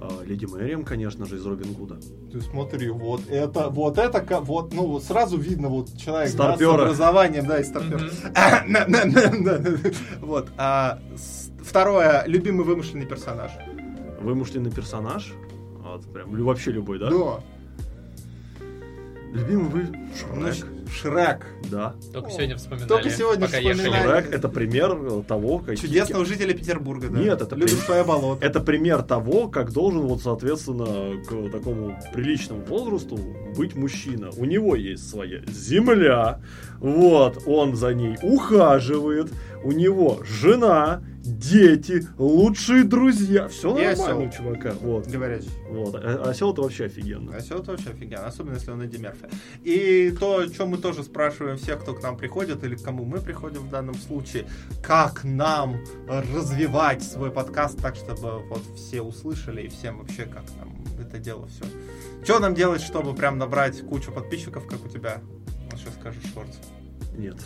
[0.00, 1.96] А, Леди Мэриам, конечно же, из Робин Гуда.
[2.32, 6.60] Ты смотри, вот это, вот это, вот, ну, вот сразу видно, вот человек да, с
[6.62, 8.10] образованием, да, и старпер.
[10.20, 10.48] Вот.
[10.56, 10.98] а,
[11.62, 13.52] Второе, любимый вымышленный персонаж.
[14.20, 15.32] Вымышленный персонаж.
[15.84, 17.10] А, Вот прям вообще любой, да?
[17.10, 17.40] Да.
[19.32, 19.88] Любимый вы...
[20.14, 20.73] Шрек.
[20.92, 21.46] Шрек.
[21.70, 21.94] Да.
[22.12, 22.88] Только сегодня вспоминали.
[22.88, 23.88] только сегодня пока вспоминали.
[23.88, 24.02] ехали.
[24.02, 25.78] Шрек это пример того, как...
[25.78, 27.18] Чудесного жителя Петербурга, да.
[27.18, 28.44] Нет, это Любит свое болото.
[28.44, 33.18] Это пример того, как должен, вот, соответственно, к такому приличному возрасту
[33.56, 34.30] быть мужчина.
[34.36, 36.40] У него есть своя земля,
[36.84, 39.32] вот, он за ней ухаживает,
[39.64, 43.48] у него жена, дети, лучшие друзья.
[43.48, 44.18] Все И нормально осел.
[44.20, 44.74] у чувака.
[44.82, 45.06] Вот.
[45.06, 45.48] Говорящий.
[45.70, 45.94] Вот.
[45.94, 47.34] А осел это вообще офигенно.
[47.34, 49.30] Осел это вообще офигенно, особенно если он Эдди Мерфи.
[49.62, 53.06] И то, о чем мы тоже спрашиваем всех, кто к нам приходит или к кому
[53.06, 54.44] мы приходим в данном случае,
[54.82, 60.84] как нам развивать свой подкаст так, чтобы вот все услышали и всем вообще как нам
[61.00, 61.64] это дело все.
[62.24, 65.22] Что нам делать, чтобы прям набрать кучу подписчиков, как у тебя?
[65.76, 66.48] Сейчас скажешь, Шорт.
[67.16, 67.36] Нет.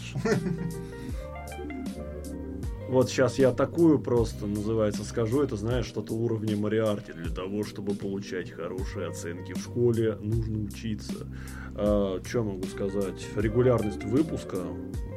[2.89, 7.13] Вот сейчас я такую просто, называется, скажу, это, знаешь, что-то уровня Мариарти.
[7.13, 11.27] Для того, чтобы получать хорошие оценки в школе, нужно учиться.
[11.75, 13.27] что могу сказать?
[13.37, 14.57] Регулярность выпуска,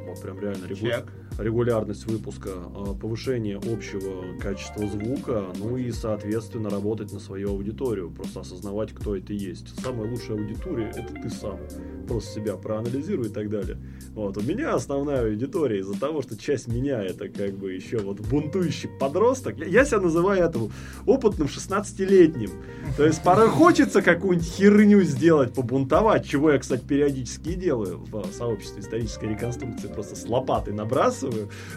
[0.06, 1.06] вот прям реально регу- Чек.
[1.38, 8.40] Регулярность выпуска, а, повышение общего качества звука, ну и, соответственно, работать на свою аудиторию, просто
[8.40, 9.68] осознавать, кто это есть.
[9.82, 11.58] Самая лучшая аудитория— это ты сам.
[12.06, 13.78] Просто себя проанализируй и так далее.
[14.14, 14.36] Вот.
[14.36, 18.90] У меня основная аудитория из-за того, что часть меня это как бы еще вот бунтующий
[19.00, 19.58] подросток.
[19.58, 20.70] Я, себя называю этому
[21.06, 22.50] опытным 16-летним.
[22.96, 28.32] То есть порой хочется какую-нибудь херню сделать, побунтовать, чего я, кстати, периодически и делаю в
[28.32, 29.88] сообществе исторической реконструкции.
[29.88, 31.21] Просто с лопатой набрасываю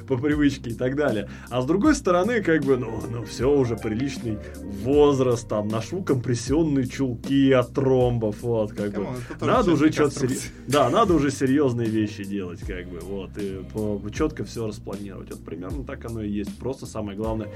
[0.07, 1.29] по привычке и так далее.
[1.49, 4.37] А с другой стороны, как бы, ну, ну все уже приличный
[4.83, 9.07] возраст, там, ношу компрессионные чулки от тромбов, вот, как бы.
[9.41, 10.51] Надо уже что-то реконструкции.
[10.67, 13.61] Да, надо уже серьезные вещи делать, как бы, вот, и
[14.13, 15.31] четко все распланировать.
[15.31, 16.57] Вот примерно так оно и есть.
[16.57, 17.49] Просто самое главное,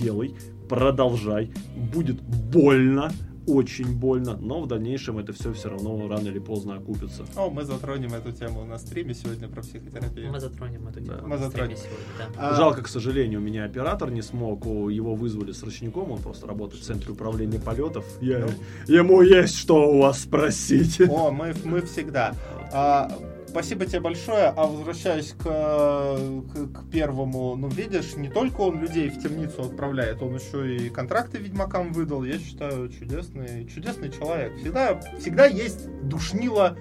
[0.00, 0.34] делай,
[0.68, 3.12] продолжай, будет больно,
[3.46, 7.24] очень больно, но в дальнейшем это все все равно рано или поздно окупится.
[7.36, 10.30] О, мы затронем эту тему на стриме сегодня про психотерапию.
[10.30, 11.18] Мы затронем эту тему.
[11.22, 11.76] Мы на затронем.
[11.76, 12.26] сегодня, да.
[12.36, 16.46] А, Жалко, к сожалению, у меня оператор не смог, его вызвали с ручником, он просто
[16.46, 18.04] работает в центре управления полетов.
[18.20, 18.46] Я,
[18.86, 21.00] ему есть что у вас спросить.
[21.08, 22.34] О, мы, мы всегда.
[22.72, 23.10] А,
[23.56, 24.52] спасибо тебе большое.
[24.54, 30.20] А возвращаясь к, к, к первому, ну видишь, не только он людей в темницу отправляет,
[30.20, 32.22] он еще и контракты ведьмакам выдал.
[32.24, 34.54] Я считаю, чудесный, чудесный человек.
[34.58, 36.76] Всегда, всегда есть душнило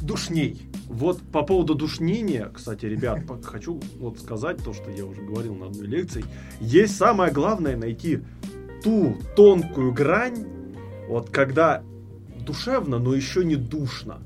[0.00, 0.70] душней.
[0.86, 5.66] Вот по поводу душнения, кстати, ребят, хочу вот сказать то, что я уже говорил на
[5.66, 6.24] одной лекции.
[6.60, 8.20] Есть самое главное найти
[8.84, 10.46] ту тонкую грань,
[11.08, 11.82] вот когда
[12.46, 14.22] душевно, но еще не душно.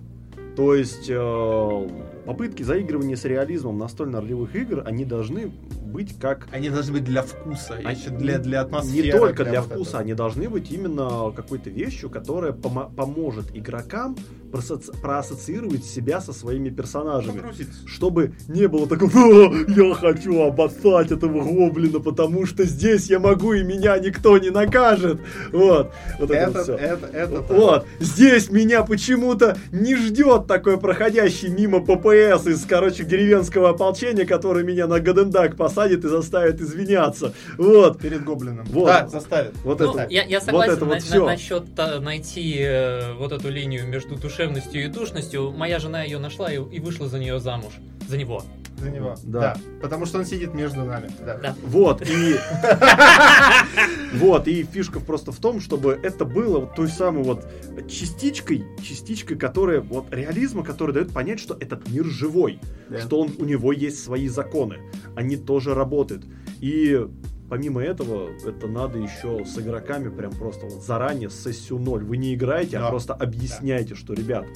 [0.56, 1.88] То есть э,
[2.24, 5.52] попытки заигрывания с реализмом настольно-ролевых игр, они должны
[5.86, 6.46] быть как...
[6.52, 9.06] Они должны быть для вкуса, А еще для, для атмосферы.
[9.06, 10.00] Не только для, вкуса, этого.
[10.02, 14.16] они должны быть именно какой-то вещью, которая помо- поможет игрокам
[14.52, 17.38] просоци- проассоциировать себя со своими персонажами.
[17.38, 17.86] Погрузиться.
[17.86, 23.52] Чтобы не было такого, «А, я хочу обоссать этого гоблина, потому что здесь я могу
[23.54, 25.20] и меня никто не накажет.
[25.52, 25.92] Вот.
[26.18, 26.74] Вот это, Это, всё.
[26.74, 33.70] это, это, Вот, здесь меня почему-то не ждет такой проходящий мимо ППС из, короче, деревенского
[33.70, 37.32] ополчения, который меня на Гадендак посадит и заставит извиняться.
[37.58, 38.00] Вот.
[38.00, 38.66] перед гоблином.
[38.70, 38.86] Вот.
[38.86, 39.54] Да, заставит.
[39.62, 40.06] Вот Ну, это.
[40.12, 41.26] я, я согласен это вот на- на- всё.
[41.26, 45.52] насчет та- найти э, вот эту линию между душевностью и душностью.
[45.52, 47.74] Моя жена ее нашла и, и вышла за нее замуж.
[48.08, 48.42] За него.
[48.78, 49.14] За него.
[49.24, 49.40] Да.
[49.40, 49.56] Да.
[49.80, 51.10] Потому что он сидит между нами.
[51.24, 51.38] Да.
[51.38, 51.56] Да.
[51.64, 52.36] Вот, и...
[54.14, 57.46] Вот, и фишка просто в том, чтобы это было вот той самой вот
[57.88, 63.00] частичкой, частичкой, которая, вот реализма, который дает понять, что этот мир живой, Да.
[63.00, 64.78] что он, у него есть свои законы,
[65.14, 66.24] они тоже работают.
[66.60, 67.06] И
[67.48, 72.04] помимо этого, это надо еще с игроками прям просто вот заранее, сессию 0.
[72.04, 72.88] Вы не играете, а Да.
[72.90, 74.46] просто объясняете, что, ребят,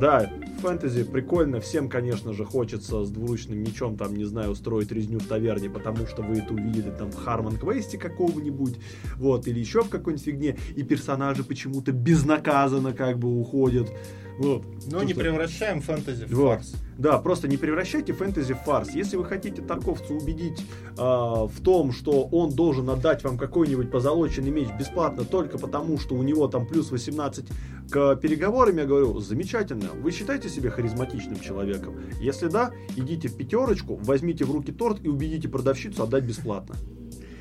[0.00, 5.18] да, фэнтези прикольно, всем, конечно же, хочется с двуручным мечом, там, не знаю, устроить резню
[5.18, 8.78] в таверне, потому что вы это увидели там в Харман Квесте какого-нибудь,
[9.16, 13.90] вот, или еще в какой-нибудь фигне, и персонажи почему-то безнаказанно как бы уходят,
[14.38, 14.64] вот.
[14.90, 16.56] Но То, не превращаем фэнтези в Вот.
[16.58, 16.74] фарс.
[16.98, 18.90] Да, просто не превращайте фэнтези в фарс.
[18.90, 20.64] Если вы хотите торговца убедить
[20.96, 26.14] а, в том, что он должен отдать вам какой-нибудь позолоченный меч бесплатно только потому, что
[26.14, 27.46] у него там плюс 18
[27.90, 29.88] к переговорам, я говорю, замечательно.
[29.92, 31.96] Вы считаете себя харизматичным человеком?
[32.20, 36.76] Если да, идите в пятерочку, возьмите в руки торт и убедите продавщицу отдать бесплатно.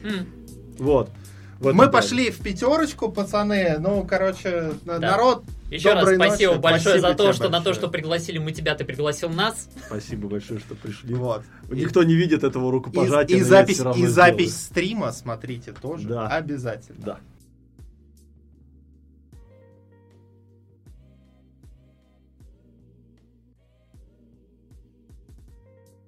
[0.04, 0.26] М,
[0.80, 1.10] Вот.
[1.72, 3.78] Мы пошли в пятерочку, пацаны.
[3.80, 5.00] Ну, короче, Да.
[5.00, 5.44] народ.
[5.70, 6.62] Еще раз спасибо ночи.
[6.62, 7.76] большое Спасибо за то, что на то, большое.
[7.76, 9.70] что пригласили мы тебя, ты пригласил нас.
[9.88, 11.16] Спасибо большое, что пришли.
[11.16, 11.44] Вот.
[11.72, 13.36] Никто не видит этого И, рукопожатия.
[13.38, 16.08] и я запись, и запись стрима смотрите тоже.
[16.08, 16.28] Да.
[16.28, 17.00] Обязательно.
[17.04, 17.18] Да.